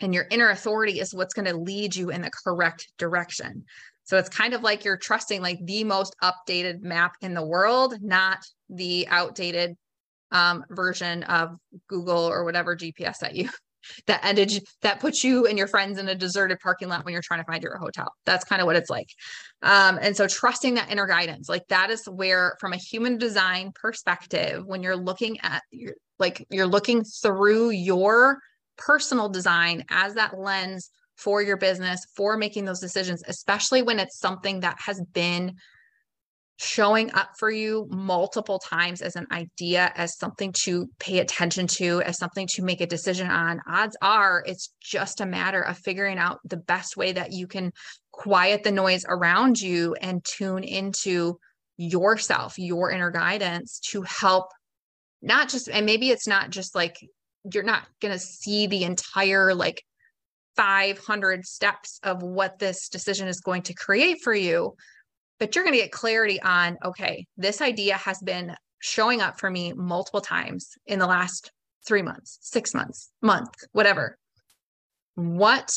and 0.00 0.14
your 0.14 0.28
inner 0.30 0.50
authority 0.50 1.00
is 1.00 1.12
what's 1.12 1.34
going 1.34 1.46
to 1.46 1.56
lead 1.56 1.96
you 1.96 2.10
in 2.10 2.22
the 2.22 2.30
correct 2.44 2.92
direction. 2.96 3.64
So 4.04 4.18
it's 4.18 4.28
kind 4.28 4.54
of 4.54 4.62
like 4.62 4.84
you're 4.84 4.96
trusting 4.96 5.42
like 5.42 5.58
the 5.64 5.82
most 5.82 6.14
updated 6.22 6.82
map 6.82 7.16
in 7.20 7.34
the 7.34 7.44
world, 7.44 7.96
not 8.00 8.38
the 8.68 9.08
outdated 9.08 9.76
um, 10.30 10.64
version 10.70 11.24
of 11.24 11.56
Google 11.88 12.24
or 12.24 12.44
whatever 12.44 12.76
GPS 12.76 13.18
that 13.22 13.34
you 13.34 13.50
that 14.06 14.24
ended 14.24 14.62
that 14.82 15.00
puts 15.00 15.24
you 15.24 15.46
and 15.46 15.58
your 15.58 15.66
friends 15.66 15.98
in 15.98 16.08
a 16.08 16.14
deserted 16.14 16.58
parking 16.60 16.88
lot 16.88 17.04
when 17.04 17.12
you're 17.12 17.22
trying 17.22 17.40
to 17.40 17.46
find 17.46 17.62
your 17.62 17.76
hotel. 17.76 18.12
That's 18.26 18.44
kind 18.44 18.60
of 18.60 18.66
what 18.66 18.76
it's 18.76 18.90
like. 18.90 19.08
Um, 19.62 19.98
and 20.00 20.16
so 20.16 20.26
trusting 20.26 20.74
that 20.74 20.90
inner 20.90 21.06
guidance, 21.06 21.48
like 21.48 21.66
that 21.68 21.90
is 21.90 22.04
where, 22.06 22.56
from 22.60 22.72
a 22.72 22.76
human 22.76 23.18
design 23.18 23.72
perspective, 23.74 24.64
when 24.66 24.82
you're 24.82 24.96
looking 24.96 25.38
at 25.40 25.62
your 25.70 25.94
like 26.18 26.46
you're 26.50 26.66
looking 26.66 27.02
through 27.04 27.70
your 27.70 28.38
personal 28.76 29.28
design 29.28 29.84
as 29.90 30.14
that 30.14 30.38
lens 30.38 30.90
for 31.16 31.42
your 31.42 31.58
business, 31.58 32.06
for 32.16 32.36
making 32.36 32.64
those 32.64 32.80
decisions, 32.80 33.22
especially 33.28 33.82
when 33.82 33.98
it's 33.98 34.18
something 34.18 34.60
that 34.60 34.76
has 34.80 35.02
been 35.12 35.54
showing 36.62 37.10
up 37.12 37.30
for 37.38 37.50
you 37.50 37.86
multiple 37.90 38.58
times 38.58 39.00
as 39.00 39.16
an 39.16 39.26
idea, 39.32 39.90
as 39.96 40.18
something 40.18 40.52
to 40.64 40.86
pay 40.98 41.18
attention 41.18 41.66
to, 41.66 42.02
as 42.02 42.18
something 42.18 42.46
to 42.46 42.62
make 42.62 42.82
a 42.82 42.86
decision 42.86 43.28
on, 43.30 43.60
odds 43.66 43.96
are 44.02 44.42
it's 44.46 44.70
just 44.82 45.22
a 45.22 45.26
matter 45.26 45.62
of 45.62 45.78
figuring 45.78 46.18
out 46.18 46.38
the 46.44 46.58
best 46.58 46.98
way 46.98 47.12
that 47.12 47.32
you 47.32 47.46
can 47.46 47.72
quiet 48.12 48.62
the 48.62 48.70
noise 48.70 49.04
around 49.08 49.58
you 49.58 49.94
and 50.02 50.22
tune 50.24 50.62
into 50.62 51.38
yourself, 51.78 52.58
your 52.58 52.90
inner 52.90 53.10
guidance 53.10 53.80
to 53.80 54.02
help 54.02 54.50
not 55.22 55.48
just, 55.48 55.68
and 55.68 55.86
maybe 55.86 56.10
it's 56.10 56.28
not 56.28 56.50
just 56.50 56.74
like 56.74 56.96
you're 57.52 57.64
not 57.64 57.86
going 58.02 58.12
to 58.12 58.18
see 58.18 58.66
the 58.66 58.84
entire 58.84 59.54
like 59.54 59.82
500 60.56 61.46
steps 61.46 62.00
of 62.02 62.22
what 62.22 62.58
this 62.58 62.90
decision 62.90 63.28
is 63.28 63.40
going 63.40 63.62
to 63.62 63.74
create 63.74 64.18
for 64.22 64.34
you 64.34 64.74
but 65.40 65.56
you're 65.56 65.64
going 65.64 65.74
to 65.74 65.82
get 65.82 65.90
clarity 65.90 66.40
on 66.42 66.78
okay, 66.84 67.26
this 67.36 67.60
idea 67.60 67.96
has 67.96 68.20
been 68.20 68.54
showing 68.78 69.20
up 69.20 69.40
for 69.40 69.50
me 69.50 69.72
multiple 69.72 70.20
times 70.20 70.70
in 70.86 70.98
the 70.98 71.06
last 71.06 71.50
three 71.86 72.02
months, 72.02 72.38
six 72.42 72.74
months, 72.74 73.10
month, 73.20 73.52
whatever. 73.72 74.16
What 75.14 75.74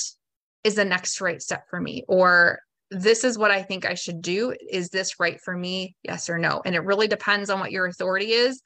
is 0.64 0.76
the 0.76 0.86
next 0.86 1.20
right 1.22 1.42
step 1.42 1.64
for 1.70 1.80
me? 1.80 2.04
Or 2.08 2.60
this 2.92 3.24
is 3.24 3.38
what 3.38 3.52
I 3.52 3.64
think 3.64 3.86
I 3.86 3.96
should 3.96 4.22
do. 4.22 4.54
Is 4.70 4.90
this 4.90 5.20
right 5.20 5.40
for 5.42 5.56
me? 5.56 5.96
Yes 6.04 6.30
or 6.30 6.38
no? 6.38 6.62
And 6.66 6.76
it 6.76 6.84
really 6.84 7.08
depends 7.08 7.50
on 7.50 7.60
what 7.60 7.72
your 7.72 7.88
authority 7.88 8.32
is 8.32 8.62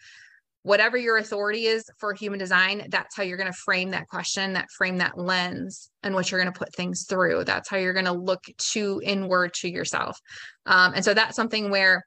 whatever 0.68 0.98
your 0.98 1.16
authority 1.16 1.66
is 1.66 1.90
for 1.98 2.14
human 2.14 2.38
design, 2.38 2.86
that's 2.90 3.16
how 3.16 3.24
you're 3.24 3.38
going 3.38 3.52
to 3.52 3.58
frame 3.58 3.92
that 3.92 4.06
question, 4.10 4.52
that 4.52 4.70
frame 4.72 4.98
that 4.98 5.18
lens, 5.18 5.90
and 6.04 6.14
what 6.14 6.30
you're 6.30 6.42
going 6.42 6.52
to 6.52 6.60
put 6.60 6.76
things 6.76 7.06
through. 7.08 7.46
That's 7.46 7.70
how 7.70 7.78
you're 7.78 7.94
going 7.94 8.06
to 8.06 8.12
look 8.12 8.44
to 8.74 9.02
inward 9.02 9.54
to 9.62 9.70
yourself. 9.70 10.20
Um, 10.66 10.92
and 10.94 11.06
so 11.06 11.14
that's 11.14 11.38
something 11.38 11.70
where 11.70 12.04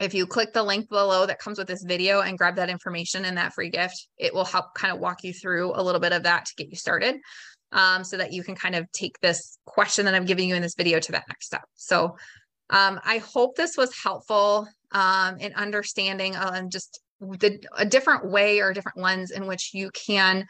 if 0.00 0.14
you 0.14 0.26
click 0.26 0.52
the 0.52 0.64
link 0.64 0.88
below 0.88 1.26
that 1.26 1.38
comes 1.38 1.58
with 1.58 1.68
this 1.68 1.84
video 1.84 2.22
and 2.22 2.36
grab 2.36 2.56
that 2.56 2.70
information 2.70 3.24
and 3.24 3.36
that 3.36 3.52
free 3.52 3.70
gift, 3.70 4.08
it 4.18 4.34
will 4.34 4.44
help 4.44 4.74
kind 4.74 4.92
of 4.92 4.98
walk 4.98 5.22
you 5.22 5.32
through 5.32 5.72
a 5.76 5.82
little 5.82 6.00
bit 6.00 6.12
of 6.12 6.24
that 6.24 6.46
to 6.46 6.54
get 6.56 6.70
you 6.70 6.76
started 6.76 7.20
um, 7.70 8.02
so 8.02 8.16
that 8.16 8.32
you 8.32 8.42
can 8.42 8.56
kind 8.56 8.74
of 8.74 8.90
take 8.90 9.16
this 9.20 9.58
question 9.64 10.06
that 10.06 10.14
I'm 10.16 10.24
giving 10.24 10.48
you 10.48 10.56
in 10.56 10.62
this 10.62 10.74
video 10.74 10.98
to 10.98 11.12
that 11.12 11.28
next 11.28 11.46
step. 11.46 11.62
So 11.76 12.16
um, 12.70 12.98
I 13.04 13.18
hope 13.18 13.54
this 13.54 13.76
was 13.76 13.94
helpful 14.02 14.66
um, 14.90 15.38
in 15.38 15.54
understanding 15.54 16.34
uh, 16.34 16.50
and 16.52 16.72
just 16.72 17.00
the, 17.20 17.62
a 17.76 17.84
different 17.84 18.30
way 18.30 18.60
or 18.60 18.70
a 18.70 18.74
different 18.74 18.98
lens 18.98 19.30
in 19.30 19.46
which 19.46 19.70
you 19.74 19.90
can 19.90 20.46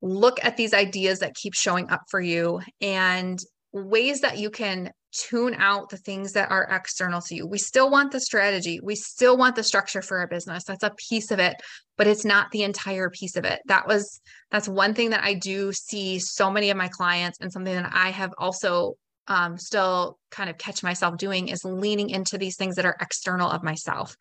look 0.00 0.42
at 0.44 0.56
these 0.56 0.74
ideas 0.74 1.18
that 1.18 1.34
keep 1.34 1.54
showing 1.54 1.90
up 1.90 2.02
for 2.10 2.20
you 2.20 2.60
and 2.80 3.38
ways 3.72 4.20
that 4.20 4.38
you 4.38 4.50
can 4.50 4.90
tune 5.12 5.54
out 5.54 5.88
the 5.88 5.96
things 5.96 6.32
that 6.32 6.50
are 6.50 6.68
external 6.70 7.20
to 7.20 7.34
you. 7.34 7.46
We 7.46 7.58
still 7.58 7.90
want 7.90 8.12
the 8.12 8.20
strategy, 8.20 8.80
we 8.82 8.94
still 8.94 9.36
want 9.36 9.56
the 9.56 9.62
structure 9.62 10.02
for 10.02 10.18
our 10.18 10.28
business. 10.28 10.64
That's 10.64 10.82
a 10.82 10.94
piece 11.08 11.30
of 11.30 11.38
it, 11.38 11.56
but 11.96 12.06
it's 12.06 12.24
not 12.24 12.50
the 12.50 12.62
entire 12.62 13.10
piece 13.10 13.36
of 13.36 13.44
it. 13.44 13.60
That 13.66 13.86
was 13.86 14.20
that's 14.50 14.68
one 14.68 14.94
thing 14.94 15.10
that 15.10 15.24
I 15.24 15.34
do 15.34 15.72
see 15.72 16.18
so 16.18 16.50
many 16.50 16.70
of 16.70 16.76
my 16.76 16.88
clients 16.88 17.38
and 17.40 17.52
something 17.52 17.74
that 17.74 17.90
I 17.92 18.10
have 18.10 18.32
also 18.38 18.94
um, 19.28 19.58
still 19.58 20.18
kind 20.30 20.50
of 20.50 20.58
catch 20.58 20.82
myself 20.82 21.16
doing 21.18 21.48
is 21.48 21.64
leaning 21.64 22.10
into 22.10 22.38
these 22.38 22.56
things 22.56 22.76
that 22.76 22.86
are 22.86 22.96
external 23.00 23.50
of 23.50 23.62
myself, 23.62 24.16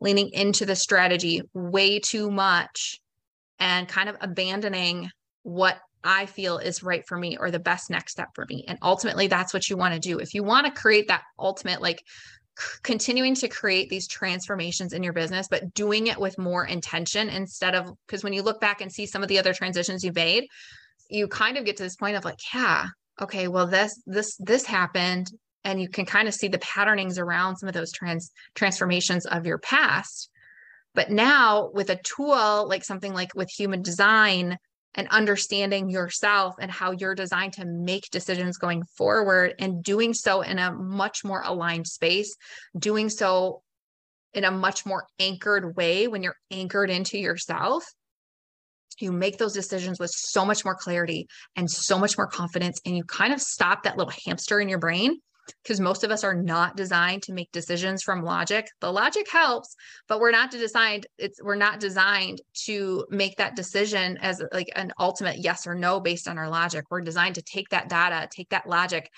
leaning 0.00 0.30
into 0.32 0.64
the 0.64 0.76
strategy 0.76 1.42
way 1.52 1.98
too 1.98 2.30
much 2.30 3.00
and 3.58 3.88
kind 3.88 4.08
of 4.08 4.16
abandoning 4.20 5.10
what 5.42 5.78
I 6.04 6.26
feel 6.26 6.58
is 6.58 6.82
right 6.82 7.04
for 7.06 7.18
me 7.18 7.36
or 7.36 7.50
the 7.50 7.58
best 7.58 7.90
next 7.90 8.12
step 8.12 8.28
for 8.34 8.46
me. 8.48 8.64
And 8.66 8.78
ultimately, 8.82 9.26
that's 9.26 9.52
what 9.52 9.68
you 9.68 9.76
want 9.76 9.94
to 9.94 10.00
do. 10.00 10.18
If 10.18 10.34
you 10.34 10.42
want 10.42 10.66
to 10.66 10.80
create 10.80 11.08
that 11.08 11.22
ultimate, 11.38 11.82
like 11.82 12.02
continuing 12.82 13.34
to 13.36 13.48
create 13.48 13.88
these 13.88 14.06
transformations 14.06 14.92
in 14.92 15.02
your 15.02 15.12
business, 15.12 15.48
but 15.48 15.74
doing 15.74 16.08
it 16.08 16.18
with 16.18 16.38
more 16.38 16.64
intention 16.64 17.28
instead 17.28 17.74
of 17.74 17.92
because 18.06 18.22
when 18.22 18.32
you 18.32 18.42
look 18.42 18.60
back 18.60 18.80
and 18.80 18.92
see 18.92 19.06
some 19.06 19.22
of 19.22 19.28
the 19.28 19.38
other 19.38 19.54
transitions 19.54 20.04
you 20.04 20.12
made, 20.14 20.46
you 21.08 21.28
kind 21.28 21.56
of 21.56 21.64
get 21.64 21.76
to 21.76 21.82
this 21.82 21.96
point 21.96 22.16
of 22.16 22.24
like, 22.24 22.38
yeah, 22.54 22.86
okay, 23.22 23.48
well, 23.48 23.66
this, 23.66 24.00
this, 24.06 24.36
this 24.38 24.64
happened. 24.64 25.28
And 25.64 25.80
you 25.80 25.88
can 25.88 26.06
kind 26.06 26.26
of 26.26 26.34
see 26.34 26.48
the 26.48 26.58
patternings 26.58 27.18
around 27.18 27.56
some 27.56 27.68
of 27.68 27.74
those 27.74 27.92
trans 27.92 28.32
transformations 28.54 29.26
of 29.26 29.46
your 29.46 29.58
past. 29.58 30.28
But 30.94 31.10
now 31.10 31.70
with 31.72 31.88
a 31.88 32.00
tool 32.02 32.68
like 32.68 32.84
something 32.84 33.14
like 33.14 33.34
with 33.34 33.48
human 33.48 33.80
design 33.80 34.58
and 34.94 35.08
understanding 35.08 35.88
yourself 35.88 36.56
and 36.60 36.70
how 36.70 36.90
you're 36.90 37.14
designed 37.14 37.54
to 37.54 37.64
make 37.64 38.10
decisions 38.10 38.58
going 38.58 38.82
forward 38.96 39.54
and 39.58 39.82
doing 39.82 40.12
so 40.12 40.42
in 40.42 40.58
a 40.58 40.72
much 40.72 41.24
more 41.24 41.42
aligned 41.42 41.86
space, 41.86 42.36
doing 42.76 43.08
so 43.08 43.62
in 44.34 44.44
a 44.44 44.50
much 44.50 44.84
more 44.84 45.06
anchored 45.20 45.76
way 45.76 46.08
when 46.08 46.22
you're 46.22 46.36
anchored 46.50 46.90
into 46.90 47.18
yourself 47.18 47.84
you 49.00 49.12
make 49.12 49.38
those 49.38 49.52
decisions 49.52 49.98
with 49.98 50.10
so 50.10 50.44
much 50.44 50.64
more 50.64 50.74
clarity 50.74 51.26
and 51.56 51.70
so 51.70 51.98
much 51.98 52.16
more 52.16 52.26
confidence 52.26 52.80
and 52.84 52.96
you 52.96 53.04
kind 53.04 53.32
of 53.32 53.40
stop 53.40 53.82
that 53.82 53.96
little 53.96 54.12
hamster 54.24 54.60
in 54.60 54.68
your 54.68 54.78
brain 54.78 55.18
because 55.62 55.80
most 55.80 56.04
of 56.04 56.10
us 56.10 56.22
are 56.22 56.34
not 56.34 56.76
designed 56.76 57.22
to 57.22 57.32
make 57.32 57.50
decisions 57.50 58.02
from 58.02 58.22
logic. 58.22 58.68
The 58.80 58.92
logic 58.92 59.28
helps 59.30 59.74
but 60.08 60.20
we're 60.20 60.30
not 60.30 60.50
designed 60.50 61.06
it's 61.18 61.42
we're 61.42 61.56
not 61.56 61.80
designed 61.80 62.40
to 62.64 63.04
make 63.10 63.36
that 63.36 63.56
decision 63.56 64.18
as 64.18 64.42
like 64.52 64.68
an 64.76 64.92
ultimate 64.98 65.38
yes 65.38 65.66
or 65.66 65.74
no 65.74 66.00
based 66.00 66.28
on 66.28 66.38
our 66.38 66.48
logic. 66.48 66.84
We're 66.90 67.00
designed 67.00 67.36
to 67.36 67.42
take 67.42 67.68
that 67.70 67.88
data 67.88 68.28
take 68.30 68.50
that 68.50 68.68
logic 68.68 69.10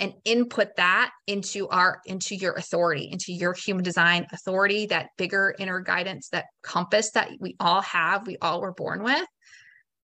and 0.00 0.14
input 0.24 0.74
that 0.76 1.12
into 1.26 1.68
our 1.68 2.00
into 2.06 2.34
your 2.34 2.54
authority 2.54 3.10
into 3.12 3.32
your 3.32 3.52
human 3.52 3.84
design 3.84 4.26
authority 4.32 4.86
that 4.86 5.10
bigger 5.18 5.54
inner 5.58 5.80
guidance 5.80 6.30
that 6.30 6.46
compass 6.62 7.10
that 7.12 7.30
we 7.38 7.54
all 7.60 7.82
have 7.82 8.26
we 8.26 8.36
all 8.40 8.60
were 8.60 8.72
born 8.72 9.02
with. 9.04 9.26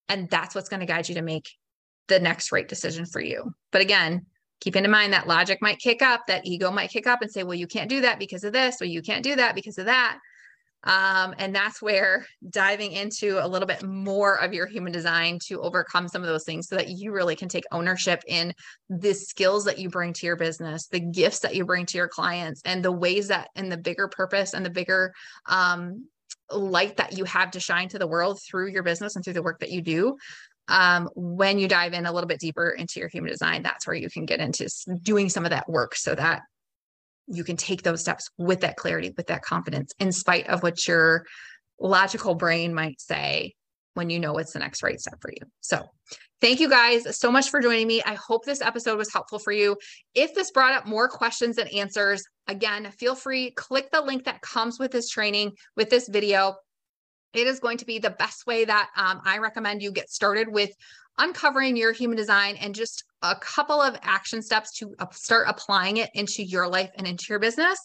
And 0.09 0.31
that's 0.31 0.55
what's 0.55 0.69
going 0.69 0.81
to 0.81 0.87
guide 0.87 1.09
you 1.09 1.17
to 1.17 1.23
make 1.23 1.49
the 2.07 2.21
next 2.21 2.53
right 2.53 2.69
decision 2.69 3.07
for 3.07 3.21
you. 3.21 3.53
But 3.73 3.81
again 3.81 4.27
keeping 4.61 4.85
in 4.85 4.91
mind 4.91 5.13
that 5.13 5.27
logic 5.27 5.59
might 5.61 5.79
kick 5.79 6.01
up 6.01 6.23
that 6.29 6.47
ego 6.47 6.71
might 6.71 6.91
kick 6.91 7.07
up 7.07 7.21
and 7.21 7.31
say 7.31 7.43
well 7.43 7.55
you 7.55 7.67
can't 7.67 7.91
do 7.91 8.03
that 8.03 8.19
because 8.19 8.45
of 8.45 8.53
this. 8.53 8.81
Or 8.81 8.85
you 8.85 9.03
can't 9.03 9.25
do 9.25 9.35
that 9.37 9.55
because 9.55 9.79
of 9.79 9.87
that 9.87 10.19
um, 10.87 11.35
and 11.39 11.55
that's 11.55 11.83
where 11.83 12.27
diving 12.49 12.93
into 12.93 13.45
a 13.45 13.47
little 13.47 13.67
bit 13.67 13.83
more 13.83 14.41
of 14.41 14.55
your 14.55 14.67
human 14.67 14.93
design 14.93 15.41
to 15.47 15.61
overcome 15.61 16.07
some 16.07 16.23
of 16.23 16.29
those 16.29 16.45
things 16.45 16.69
so 16.69 16.77
that 16.77 16.89
you 16.89 17.13
really 17.13 17.35
can 17.35 17.49
take 17.49 17.65
ownership 17.73 18.23
in 18.29 18.55
the 18.89 19.13
skills 19.13 19.65
that 19.65 19.79
you 19.79 19.91
bring 19.91 20.13
to 20.13 20.27
your 20.27 20.37
business, 20.37 20.87
the 20.87 21.01
gifts 21.01 21.41
that 21.41 21.57
you 21.57 21.65
bring 21.65 21.87
to 21.87 21.99
your 21.99 22.07
clients, 22.07 22.63
and 22.65 22.85
the 22.85 22.93
ways 22.93 23.29
that, 23.29 23.49
and 23.57 23.71
the 23.71 23.77
bigger 23.77 24.07
purpose 24.07 24.55
and 24.55 24.65
the 24.65 24.71
bigger 24.71 25.13
um, 25.49 26.07
light 26.53 26.97
that 26.97 27.19
you 27.19 27.25
have 27.25 27.51
to 27.51 27.61
shine 27.61 27.89
to 27.89 27.99
the 27.99 28.07
world 28.07 28.41
through 28.41 28.69
your 28.69 28.85
business 28.85 29.17
and 29.17 29.25
through 29.25 29.35
the 29.35 29.43
work 29.43 29.59
that 29.59 29.73
you 29.73 29.83
do. 29.83 30.17
Um, 30.69 31.09
when 31.15 31.59
you 31.59 31.67
dive 31.67 31.95
in 31.95 32.07
a 32.07 32.13
little 32.13 32.29
bit 32.29 32.41
deeper 32.41 32.71
into 32.71 33.01
your 33.01 33.09
human 33.09 33.31
design, 33.31 33.63
that's 33.63 33.87
where 33.89 33.97
you 33.97 34.09
can 34.09 34.25
get 34.25 34.41
into 34.41 34.69
doing 35.03 35.29
some 35.29 35.45
of 35.45 35.51
that 35.51 35.69
work 35.69 35.97
so 35.97 36.15
that 36.15 36.43
you 37.27 37.45
can 37.45 37.57
take 37.57 37.83
those 37.83 38.01
steps 38.01 38.29
with 38.39 38.61
that 38.61 38.77
clarity, 38.77 39.13
with 39.17 39.27
that 39.29 39.43
confidence, 39.43 39.93
in 39.99 40.13
spite 40.13 40.49
of 40.49 40.63
what 40.63 40.87
your 40.87 41.25
logical 41.79 42.35
brain 42.35 42.75
might 42.75 43.01
say 43.01 43.55
when 43.95 44.11
you 44.11 44.19
know 44.19 44.33
what's 44.33 44.53
the 44.53 44.59
next 44.59 44.83
right 44.83 45.01
step 45.01 45.19
for 45.21 45.31
you. 45.31 45.47
So, 45.61 45.83
thank 46.41 46.61
you 46.61 46.69
guys 46.69 47.19
so 47.19 47.33
much 47.33 47.51
for 47.51 47.61
joining 47.61 47.87
me. 47.87 48.03
I 48.03 48.15
hope 48.15 48.45
this 48.45 48.61
episode 48.61 48.99
was 48.99 49.13
helpful 49.13 49.39
for 49.39 49.53
you. 49.53 49.77
If 50.15 50.35
this 50.35 50.51
brought 50.51 50.75
up 50.75 50.87
more 50.87 51.09
questions 51.09 51.59
and 51.59 51.73
answers, 51.73 52.23
again, 52.47 52.91
feel 52.99 53.15
free 53.15 53.53
click 53.53 53.91
the 53.91 54.03
link 54.03 54.25
that 54.25 54.43
comes 54.43 54.79
with 54.79 54.93
this 54.93 55.09
training, 55.09 55.53
with 55.77 55.91
this 55.91 56.09
video. 56.09 56.57
It 57.33 57.47
is 57.47 57.61
going 57.61 57.79
to 57.79 57.85
be 57.85 57.99
the 57.99 58.11
best 58.11 58.47
way 58.47 58.65
that 58.65 58.91
um, 58.97 59.21
I 59.25 59.39
recommend 59.39 59.83
you 59.83 59.93
get 59.93 60.09
started 60.11 60.49
with 60.49 60.71
uncovering 61.19 61.77
your 61.77 61.93
human 61.93 62.17
design 62.17 62.57
and 62.57 62.75
just 62.75 63.05
a 63.23 63.35
couple 63.37 63.81
of 63.81 63.97
action 64.03 64.43
steps 64.43 64.73
to 64.79 64.95
start 65.13 65.47
applying 65.49 65.97
it 65.97 66.11
into 66.15 66.43
your 66.43 66.69
life 66.69 66.91
and 66.97 67.07
into 67.07 67.27
your 67.29 67.39
business. 67.39 67.79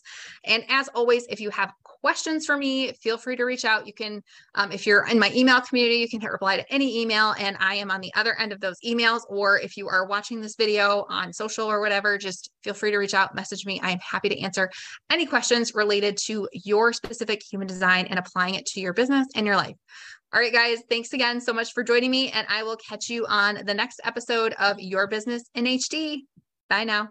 And 0.45 0.63
as 0.69 0.87
always, 0.89 1.25
if 1.29 1.39
you 1.39 1.49
have 1.51 1.71
questions 1.83 2.45
for 2.45 2.57
me, 2.57 2.91
feel 2.93 3.17
free 3.17 3.35
to 3.35 3.43
reach 3.43 3.63
out. 3.63 3.87
You 3.87 3.93
can, 3.93 4.21
um, 4.55 4.71
if 4.71 4.85
you're 4.85 5.05
in 5.05 5.19
my 5.19 5.31
email 5.33 5.61
community, 5.61 5.97
you 5.97 6.09
can 6.09 6.19
hit 6.19 6.31
reply 6.31 6.57
to 6.57 6.73
any 6.73 7.01
email, 7.01 7.33
and 7.39 7.55
I 7.59 7.75
am 7.75 7.91
on 7.91 8.01
the 8.01 8.13
other 8.15 8.37
end 8.39 8.51
of 8.51 8.59
those 8.59 8.79
emails. 8.85 9.21
Or 9.29 9.59
if 9.59 9.77
you 9.77 9.87
are 9.87 10.05
watching 10.05 10.41
this 10.41 10.55
video 10.55 11.05
on 11.09 11.31
social 11.31 11.67
or 11.67 11.79
whatever, 11.79 12.17
just 12.17 12.49
feel 12.63 12.73
free 12.73 12.91
to 12.91 12.97
reach 12.97 13.13
out, 13.13 13.35
message 13.35 13.65
me. 13.65 13.79
I 13.81 13.91
am 13.91 13.99
happy 13.99 14.29
to 14.29 14.39
answer 14.39 14.69
any 15.09 15.25
questions 15.25 15.73
related 15.73 16.17
to 16.25 16.49
your 16.51 16.91
specific 16.91 17.41
human 17.43 17.67
design 17.67 18.07
and 18.07 18.19
applying 18.19 18.55
it 18.55 18.65
to 18.67 18.81
your 18.81 18.93
business 18.93 19.27
and 19.35 19.45
your 19.45 19.55
life. 19.55 19.75
All 20.33 20.39
right, 20.39 20.53
guys, 20.53 20.79
thanks 20.89 21.11
again 21.11 21.41
so 21.41 21.51
much 21.51 21.73
for 21.73 21.83
joining 21.83 22.09
me, 22.09 22.31
and 22.31 22.47
I 22.49 22.63
will 22.63 22.77
catch 22.77 23.09
you 23.09 23.25
on 23.27 23.65
the 23.65 23.73
next 23.73 23.99
episode 24.05 24.53
of 24.53 24.79
Your 24.79 25.05
Business 25.05 25.43
in 25.55 25.65
HD. 25.65 26.19
Bye 26.69 26.85
now. 26.85 27.09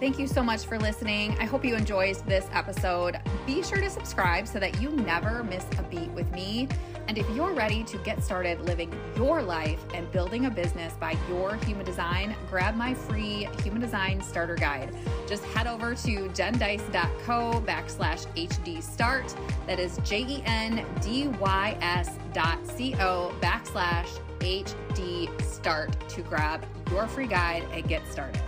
Thank 0.00 0.18
you 0.18 0.26
so 0.26 0.42
much 0.42 0.64
for 0.64 0.78
listening. 0.78 1.36
I 1.38 1.44
hope 1.44 1.62
you 1.62 1.76
enjoyed 1.76 2.16
this 2.26 2.46
episode. 2.52 3.20
Be 3.44 3.62
sure 3.62 3.82
to 3.82 3.90
subscribe 3.90 4.48
so 4.48 4.58
that 4.58 4.80
you 4.80 4.88
never 4.88 5.44
miss 5.44 5.66
a 5.76 5.82
beat 5.82 6.08
with 6.12 6.32
me. 6.32 6.68
And 7.06 7.18
if 7.18 7.28
you're 7.36 7.52
ready 7.52 7.84
to 7.84 7.98
get 7.98 8.24
started 8.24 8.62
living 8.62 8.90
your 9.14 9.42
life 9.42 9.78
and 9.92 10.10
building 10.10 10.46
a 10.46 10.50
business 10.50 10.94
by 10.94 11.18
your 11.28 11.56
human 11.66 11.84
design, 11.84 12.34
grab 12.48 12.76
my 12.76 12.94
free 12.94 13.46
human 13.62 13.82
design 13.82 14.22
starter 14.22 14.54
guide. 14.54 14.96
Just 15.28 15.44
head 15.44 15.66
over 15.66 15.94
to 15.96 16.30
jendys.co 16.30 17.62
backslash 17.66 18.26
HD 18.36 18.82
start. 18.82 19.36
That 19.66 19.78
is 19.78 19.98
J 19.98 20.22
E 20.22 20.42
N 20.46 20.82
D 21.02 21.28
Y 21.28 21.76
S 21.82 22.16
dot 22.32 22.66
C 22.66 22.94
O 23.00 23.34
backslash 23.42 24.08
HD 24.38 25.42
start 25.42 25.94
to 26.08 26.22
grab 26.22 26.64
your 26.90 27.06
free 27.06 27.26
guide 27.26 27.66
and 27.74 27.86
get 27.86 28.06
started. 28.10 28.40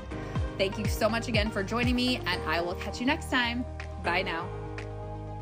Thank 0.59 0.79
you 0.79 0.85
so 0.87 1.09
much 1.09 1.29
again 1.29 1.51
for 1.51 1.63
joining 1.63 1.97
me, 1.97 2.17
and 2.17 2.43
I 2.47 2.61
will 2.61 2.75
catch 2.75 3.01
you 3.01 3.07
next 3.07 3.31
time. 3.31 3.65
Bye 4.05 4.23
now. 4.23 4.49